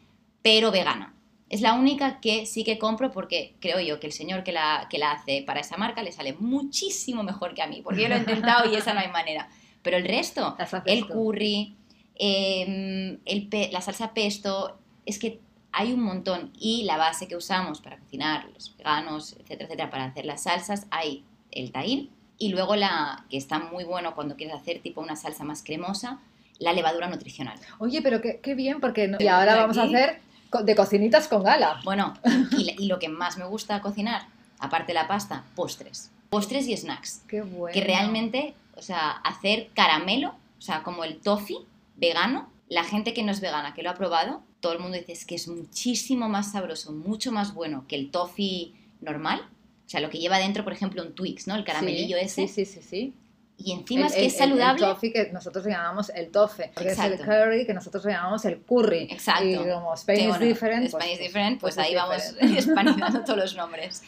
pero 0.42 0.70
vegana. 0.70 1.14
Es 1.48 1.60
la 1.60 1.74
única 1.74 2.18
que 2.20 2.46
sí 2.46 2.64
que 2.64 2.78
compro 2.78 3.12
porque 3.12 3.54
creo 3.60 3.78
yo 3.78 4.00
que 4.00 4.06
el 4.06 4.12
señor 4.14 4.42
que 4.42 4.52
la, 4.52 4.86
que 4.88 4.96
la 4.96 5.12
hace 5.12 5.42
para 5.46 5.60
esa 5.60 5.76
marca 5.76 6.02
le 6.02 6.10
sale 6.10 6.32
muchísimo 6.32 7.22
mejor 7.22 7.52
que 7.54 7.60
a 7.60 7.66
mí, 7.66 7.82
porque 7.82 8.02
yo 8.02 8.08
lo 8.08 8.14
he 8.14 8.18
intentado 8.18 8.72
y 8.72 8.74
esa 8.76 8.94
no 8.94 9.00
hay 9.00 9.08
manera. 9.08 9.50
Pero 9.82 9.98
el 9.98 10.04
resto, 10.04 10.56
el 10.86 11.06
curry, 11.06 11.76
em, 12.14 13.18
el 13.26 13.48
pe- 13.48 13.68
la 13.72 13.80
salsa 13.82 14.14
pesto, 14.14 14.78
es 15.04 15.18
que 15.18 15.40
hay 15.72 15.92
un 15.92 16.00
montón. 16.02 16.52
Y 16.58 16.84
la 16.84 16.96
base 16.96 17.28
que 17.28 17.36
usamos 17.36 17.80
para 17.80 17.96
cocinar, 17.98 18.46
los 18.54 18.76
veganos, 18.76 19.32
etcétera, 19.34 19.64
etcétera, 19.64 19.90
para 19.90 20.04
hacer 20.04 20.24
las 20.26 20.42
salsas, 20.44 20.86
hay 20.90 21.24
el 21.50 21.72
tahín 21.72 22.10
y 22.38 22.48
luego 22.48 22.76
la 22.76 23.24
que 23.30 23.36
está 23.36 23.58
muy 23.58 23.84
bueno 23.84 24.14
cuando 24.14 24.36
quieres 24.36 24.54
hacer 24.56 24.80
tipo 24.80 25.00
una 25.00 25.16
salsa 25.16 25.44
más 25.44 25.62
cremosa, 25.62 26.18
la 26.58 26.72
levadura 26.72 27.08
nutricional. 27.08 27.58
Oye, 27.78 28.02
pero 28.02 28.20
qué, 28.20 28.40
qué 28.42 28.54
bien, 28.54 28.80
porque 28.80 29.08
no- 29.08 29.18
y 29.20 29.26
ahora 29.28 29.56
vamos 29.56 29.78
a 29.78 29.84
hacer 29.84 30.20
de 30.64 30.74
cocinitas 30.76 31.28
con 31.28 31.42
gala. 31.42 31.80
Bueno, 31.84 32.14
y, 32.58 32.74
y 32.82 32.86
lo 32.86 32.98
que 32.98 33.08
más 33.08 33.36
me 33.38 33.44
gusta 33.46 33.80
cocinar, 33.80 34.26
aparte 34.58 34.88
de 34.88 34.94
la 34.94 35.08
pasta, 35.08 35.44
postres. 35.54 36.10
Postres 36.30 36.66
y 36.68 36.76
snacks. 36.76 37.22
Qué 37.28 37.42
bueno. 37.42 37.72
Que 37.74 37.80
realmente, 37.82 38.54
o 38.76 38.82
sea, 38.82 39.10
hacer 39.10 39.68
caramelo, 39.74 40.34
o 40.58 40.62
sea, 40.62 40.82
como 40.82 41.04
el 41.04 41.18
toffee 41.20 41.58
vegano, 41.96 42.48
la 42.68 42.84
gente 42.84 43.12
que 43.14 43.22
no 43.22 43.32
es 43.32 43.40
vegana, 43.40 43.74
que 43.74 43.82
lo 43.82 43.90
ha 43.90 43.94
probado, 43.94 44.42
todo 44.62 44.72
el 44.72 44.78
mundo 44.78 44.96
dice 44.96 45.12
es 45.12 45.26
que 45.26 45.34
es 45.34 45.46
muchísimo 45.48 46.28
más 46.30 46.52
sabroso, 46.52 46.92
mucho 46.92 47.32
más 47.32 47.52
bueno 47.52 47.84
que 47.86 47.96
el 47.96 48.10
toffee 48.10 48.72
normal. 49.02 49.40
O 49.86 49.90
sea, 49.92 50.00
lo 50.00 50.08
que 50.08 50.18
lleva 50.18 50.38
dentro, 50.38 50.64
por 50.64 50.72
ejemplo, 50.72 51.02
un 51.02 51.12
Twix, 51.14 51.46
¿no? 51.46 51.54
El 51.54 51.64
caramelillo 51.64 52.16
Sí, 52.16 52.22
ese. 52.24 52.48
Sí, 52.48 52.64
sí, 52.64 52.80
sí, 52.80 52.80
sí. 52.88 53.12
Y 53.58 53.72
encima 53.72 54.06
es 54.06 54.12
El- 54.12 54.16
que 54.18 54.20
el- 54.22 54.26
es 54.32 54.36
saludable. 54.38 54.86
El, 54.86 54.92
toffee 54.94 55.12
que 55.12 55.30
nosotros 55.32 55.66
llamamos 55.66 56.08
el 56.10 56.30
tofe, 56.30 56.70
porque 56.74 56.90
es 56.92 56.98
el 56.98 57.18
curry 57.18 57.66
que 57.66 57.74
nosotros 57.74 58.02
llamamos 58.04 58.44
el 58.46 58.58
curry. 58.62 59.08
Exacto. 59.10 59.44
Y 59.44 59.56
como 59.56 59.92
Spain 59.94 60.18
Que, 60.18 60.22
is 60.24 60.28
bueno, 60.30 60.44
different. 60.46 60.86
Spain 60.86 61.00
pues- 61.02 61.12
is 61.12 61.18
different, 61.18 61.60
pues, 61.60 61.74
es 61.76 61.84
ahí 61.84 61.94
vamos 61.94 62.22
hispanizando 62.40 63.20
todos 63.26 63.38
los 63.38 63.54
nombres. 63.56 64.02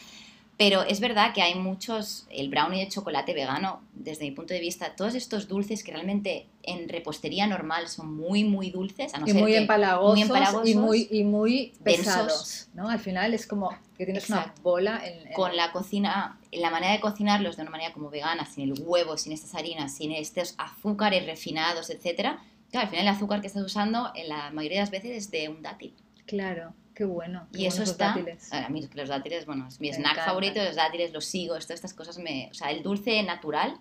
Pero 0.57 0.83
es 0.83 1.01
verdad 1.01 1.33
que 1.33 1.41
hay 1.41 1.55
muchos, 1.55 2.27
el 2.29 2.47
brownie 2.49 2.79
de 2.79 2.87
chocolate 2.87 3.33
vegano, 3.33 3.81
desde 3.93 4.23
mi 4.23 4.31
punto 4.31 4.53
de 4.53 4.61
vista, 4.61 4.95
todos 4.95 5.13
estos 5.13 5.49
dulces 5.49 5.83
que 5.83 5.91
realmente 5.91 6.47
en 6.63 6.87
repostería 6.87 7.45
normal 7.45 7.89
son 7.89 8.15
muy, 8.15 8.45
muy 8.45 8.69
dulces, 8.71 9.13
a 9.13 9.19
no 9.19 9.27
y 9.27 9.31
ser 9.31 9.41
muy 9.41 9.51
que- 9.51 9.57
empalagosos, 9.57 10.13
muy 10.13 10.21
empalagosos, 10.21 10.69
y 10.69 10.75
muy, 10.75 11.07
y 11.11 11.23
muy 11.25 11.73
densos. 11.81 11.83
pesados, 12.05 12.67
¿no? 12.73 12.87
Al 12.89 12.99
final 12.99 13.33
es 13.33 13.47
como 13.47 13.77
que 13.97 14.05
tienes 14.05 14.29
una 14.29 14.53
bola 14.63 15.01
en, 15.05 15.27
en- 15.27 15.33
con 15.33 15.57
la 15.57 15.73
cocina, 15.73 16.39
la 16.53 16.69
manera 16.69 16.93
de 16.93 17.01
cocinarlos 17.01 17.57
de 17.57 17.63
una 17.63 17.71
manera 17.71 17.91
como 17.91 18.09
vegana, 18.09 18.45
sin 18.45 18.71
el 18.71 18.81
huevo, 18.81 19.17
sin 19.17 19.33
estas 19.33 19.55
harinas, 19.55 19.93
sin 19.95 20.13
estos 20.13 20.55
azúcares 20.57 21.25
refinados, 21.25 21.89
etcétera. 21.89 22.41
Claro, 22.71 22.85
al 22.85 22.89
final 22.89 23.07
el 23.07 23.13
azúcar 23.13 23.41
que 23.41 23.47
estás 23.47 23.63
usando 23.63 24.11
en 24.15 24.29
la 24.29 24.51
mayoría 24.51 24.77
de 24.79 24.83
las 24.83 24.91
veces 24.91 25.11
es 25.17 25.31
de 25.31 25.49
un 25.49 25.61
dátil. 25.61 25.93
Claro, 26.25 26.73
qué 26.95 27.03
bueno. 27.05 27.47
qué 27.53 27.61
Y 27.61 27.65
eso 27.67 27.83
está. 27.83 28.07
dátiles. 28.09 28.51
A 28.53 28.69
mí 28.69 28.87
los 28.93 29.09
dátiles, 29.09 29.45
bueno, 29.45 29.67
es 29.67 29.79
mi 29.79 29.89
Me 29.89 29.93
snack 29.93 30.11
encantan. 30.13 30.25
favorito, 30.25 30.63
los 30.63 30.75
dátiles 30.75 31.11
los 31.13 31.25
sigo, 31.25 31.53
todas 31.55 31.69
estas 31.71 31.93
cosas 31.93 32.17
me. 32.17 32.47
O 32.51 32.53
sea, 32.53 32.71
el 32.71 32.81
dulce 32.81 33.21
natural. 33.23 33.77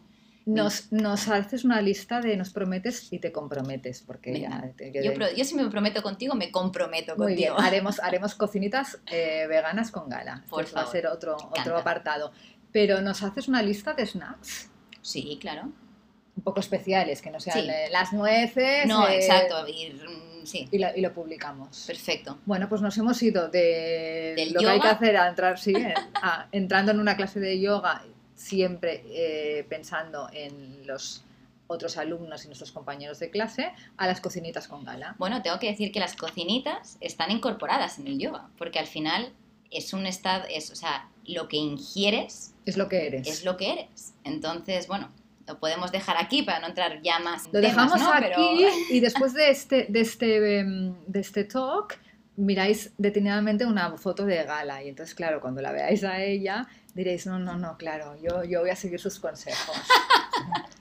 Nos, 0.46 0.92
nos 0.92 1.28
haces 1.28 1.64
una 1.64 1.80
lista 1.80 2.20
de 2.20 2.36
nos 2.36 2.50
prometes 2.50 3.10
y 3.10 3.18
te 3.18 3.32
comprometes, 3.32 4.02
porque 4.02 4.38
ya 4.40 4.70
te- 4.76 4.92
yo 5.34 5.42
si 5.46 5.54
me 5.54 5.62
comprometo 5.62 6.02
contigo, 6.02 6.34
me 6.34 6.50
comprometo 6.50 7.16
Muy 7.16 7.34
bien, 7.34 7.48
contigo. 7.52 7.66
haremos, 7.66 7.98
haremos 8.02 8.34
cocinitas 8.34 8.98
eh, 9.06 9.46
veganas 9.48 9.90
con 9.90 10.10
gala. 10.10 10.44
Por 10.50 10.66
que 10.66 10.72
va 10.72 10.80
a 10.80 10.84
favor, 10.84 10.92
ser 10.92 11.06
otro, 11.06 11.36
encanta. 11.38 11.60
otro 11.62 11.78
apartado. 11.78 12.32
Pero 12.72 13.00
nos 13.00 13.22
haces 13.22 13.48
una 13.48 13.62
lista 13.62 13.94
de 13.94 14.04
snacks 14.04 14.68
Sí, 15.00 15.38
claro. 15.40 15.72
Un 16.36 16.42
poco 16.42 16.60
especiales, 16.60 17.22
que 17.22 17.30
no 17.30 17.40
sean 17.40 17.62
Sí. 17.62 17.68
eh, 17.70 17.88
las 17.90 18.12
nueces. 18.12 18.86
No, 18.86 19.06
eh, 19.08 19.16
exacto. 19.16 19.66
y, 19.68 19.90
mm, 19.92 20.44
sí, 20.46 20.68
Y, 20.72 20.78
la- 20.78 20.96
y 20.96 21.00
lo 21.00 21.12
publicamos. 21.12 21.84
perfecto. 21.86 22.38
Bueno, 22.44 22.68
pues 22.68 22.80
nos 22.82 22.96
hemos 22.98 23.22
ido 23.22 23.48
de 23.48 24.34
Del 24.36 24.52
lo 24.52 24.60
que 24.60 24.66
hay 24.68 24.80
que 24.80 24.88
hacer 24.88 25.16
a 25.16 25.28
entrar, 25.28 25.58
sí, 25.58 25.72
eh, 25.76 25.94
a- 26.14 26.48
entrando 26.52 26.90
en 26.92 27.00
una 27.00 27.16
clase 27.16 27.38
de 27.40 27.60
yoga, 27.60 28.02
siempre 28.34 29.04
eh, 29.10 29.64
pensando 29.68 30.28
en 30.32 30.86
los 30.86 31.22
otros 31.66 31.96
alumnos 31.96 32.44
y 32.44 32.48
nuestros 32.48 32.72
compañeros 32.72 33.18
de 33.20 33.30
clase, 33.30 33.72
a 33.96 34.06
las 34.06 34.20
cocinitas 34.20 34.68
con 34.68 34.84
gala. 34.84 35.14
Bueno, 35.18 35.40
tengo 35.40 35.58
que 35.58 35.68
decir 35.68 35.92
que 35.92 36.00
las 36.00 36.14
cocinitas 36.14 36.98
están 37.00 37.30
incorporadas 37.30 37.98
en 37.98 38.06
el 38.08 38.18
yoga, 38.18 38.48
porque 38.58 38.78
al 38.78 38.86
final 38.86 39.32
es 39.70 39.92
un 39.94 40.04
estado, 40.06 40.44
es, 40.50 40.70
o 40.70 40.74
sea, 40.76 41.08
lo 41.26 41.48
que 41.48 41.56
ingieres 41.56 42.54
Es 42.66 42.76
lo 42.76 42.88
que 42.88 43.06
eres. 43.06 43.26
es 43.26 43.44
lo 43.46 43.56
que 43.56 43.72
eres. 43.72 44.12
Entonces, 44.24 44.88
bueno, 44.88 45.10
lo 45.46 45.58
podemos 45.58 45.92
dejar 45.92 46.16
aquí 46.18 46.42
para 46.42 46.60
no 46.60 46.68
entrar 46.68 47.00
ya 47.02 47.18
más. 47.18 47.46
en 47.46 47.52
Lo 47.52 47.60
temas, 47.60 47.90
dejamos 47.92 48.00
¿no? 48.00 48.12
aquí 48.12 48.24
Pero- 48.30 48.70
y 48.90 49.00
después 49.00 49.34
de 49.34 49.50
este, 49.50 49.86
de, 49.88 50.00
este, 50.00 50.58
em, 50.60 50.94
de 51.06 51.20
este 51.20 51.44
talk 51.44 51.98
miráis 52.36 52.92
detenidamente 52.98 53.64
una 53.66 53.96
foto 53.96 54.24
de 54.26 54.42
Gala 54.44 54.82
y 54.82 54.88
entonces 54.88 55.14
claro, 55.14 55.40
cuando 55.40 55.60
la 55.62 55.70
veáis 55.72 56.02
a 56.04 56.20
ella 56.22 56.66
diréis, 56.94 57.26
no, 57.26 57.38
no, 57.38 57.56
no, 57.58 57.76
claro, 57.76 58.16
yo, 58.22 58.44
yo 58.44 58.60
voy 58.60 58.70
a 58.70 58.76
seguir 58.76 59.00
sus 59.00 59.18
consejos. 59.20 59.76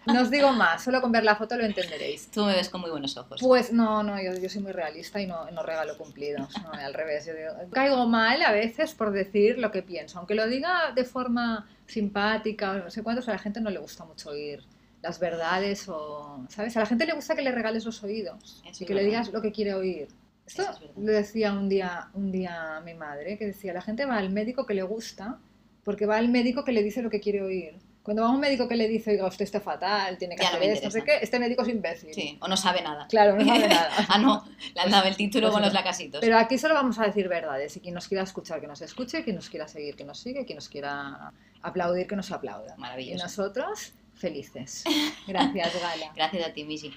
no 0.06 0.22
os 0.22 0.30
digo 0.30 0.52
más, 0.52 0.84
solo 0.84 1.02
con 1.02 1.12
ver 1.12 1.24
la 1.24 1.36
foto 1.36 1.56
lo 1.56 1.64
entenderéis. 1.64 2.30
Tú 2.30 2.44
me 2.46 2.56
ves 2.56 2.70
con 2.70 2.82
muy 2.82 2.92
buenos 2.92 3.16
ojos. 3.18 3.40
Pues 3.42 3.72
no, 3.72 4.04
no, 4.04 4.22
yo, 4.22 4.36
yo 4.36 4.50
soy 4.50 4.62
muy 4.62 4.72
realista 4.72 5.22
y 5.22 5.28
no, 5.28 5.50
no 5.52 5.64
regalo 5.64 5.98
cumplidos, 5.98 6.50
no, 6.62 6.72
al 6.72 6.94
revés. 6.94 7.26
Yo 7.26 7.34
digo, 7.34 7.52
caigo 7.72 8.06
mal 8.08 8.42
a 8.42 8.52
veces 8.52 8.94
por 8.94 9.12
decir 9.12 9.58
lo 9.58 9.72
que 9.72 9.82
pienso, 9.82 10.20
aunque 10.20 10.36
lo 10.36 10.48
diga 10.48 10.92
de 10.94 11.04
forma 11.04 11.68
simpática 11.88 12.72
o 12.72 12.76
no 12.76 12.90
sé 12.90 13.04
cuántos, 13.04 13.28
a 13.28 13.32
la 13.32 13.40
gente 13.40 13.62
no 13.62 13.70
le 13.70 13.80
gusta 13.80 14.06
mucho 14.06 14.30
oír 14.30 14.64
las 15.02 15.20
verdades 15.20 15.88
o, 15.90 16.46
¿sabes? 16.50 16.76
A 16.78 16.80
la 16.80 16.86
gente 16.86 17.06
le 17.06 17.14
gusta 17.14 17.36
que 17.36 17.42
le 17.42 17.52
regales 17.52 17.86
los 17.86 18.02
oídos 18.04 18.64
y 18.80 18.86
que 18.86 18.96
le 18.96 19.04
digas 19.04 19.32
lo 19.34 19.42
que 19.42 19.52
quiere 19.52 19.74
oír. 19.74 20.08
Esto 20.46 20.64
es 20.64 20.98
le 20.98 21.12
decía 21.12 21.54
un 21.54 21.70
día, 21.70 22.10
un 22.14 22.32
día 22.32 22.78
a 22.78 22.82
mi 22.82 22.94
madre, 22.94 23.38
que 23.38 23.46
decía, 23.46 23.74
la 23.74 23.82
gente 23.82 24.06
va 24.06 24.18
al 24.18 24.30
médico 24.30 24.66
que 24.66 24.74
le 24.74 24.84
gusta 24.84 25.40
porque 25.84 26.06
va 26.06 26.18
al 26.18 26.30
médico 26.30 26.64
que 26.64 26.72
le 26.72 26.84
dice 26.84 27.02
lo 27.02 27.10
que 27.10 27.20
quiere 27.20 27.42
oír. 27.42 27.76
Cuando 28.04 28.24
va 28.24 28.28
a 28.28 28.32
un 28.32 28.40
médico 28.42 28.68
que 28.68 28.76
le 28.76 28.90
dice, 28.90 29.12
oiga, 29.12 29.26
usted 29.28 29.46
está 29.46 29.62
fatal, 29.62 30.18
tiene 30.18 30.36
que 30.36 30.44
Ya 30.44 30.50
no 30.52 30.58
hacer 30.58 30.68
me 30.68 30.74
esto, 30.74 30.88
no 30.88 30.92
sé 30.92 31.04
qué, 31.04 31.20
este 31.22 31.40
médico 31.40 31.62
es 31.64 31.70
imbécil. 31.70 32.14
Sí, 32.14 32.38
o 32.42 32.50
no 32.50 32.58
sabe 32.58 32.82
nada. 32.82 33.08
Claro, 33.08 33.38
no 33.38 33.46
sabe 33.46 33.70
nada. 33.70 33.90
ah, 34.10 34.18
no, 34.18 34.46
le 34.76 34.82
han 34.82 34.92
dado 34.92 35.08
el 35.08 35.16
título 35.16 35.48
pues 35.48 35.54
con 35.54 35.62
no. 35.62 35.68
los 35.68 35.74
lacasitos. 35.74 36.20
Pero 36.20 36.38
aquí 36.38 36.58
solo 36.58 36.74
vamos 36.74 37.00
a 37.00 37.06
decir 37.06 37.30
verdades 37.30 37.78
y 37.78 37.80
quien 37.80 37.96
nos 37.96 38.10
quiera 38.10 38.24
escuchar 38.24 38.60
que 38.60 38.68
nos 38.68 38.82
escuche, 38.82 39.24
quien 39.24 39.38
nos 39.38 39.50
quiera 39.50 39.70
seguir 39.70 39.96
que 39.96 40.04
nos 40.04 40.20
sigue, 40.20 40.46
quien 40.46 40.58
nos 40.58 40.68
quiera 40.68 41.32
aplaudir 41.62 42.06
que 42.06 42.18
nos 42.18 42.30
aplauda. 42.32 42.76
Y 42.78 42.82
Maravilloso. 42.82 43.24
nosotros 43.24 43.94
felices. 44.16 44.84
Gracias, 45.26 45.74
Gala. 45.82 46.12
Gracias 46.16 46.46
a 46.46 46.54
ti, 46.54 46.66
Missy. 46.66 46.94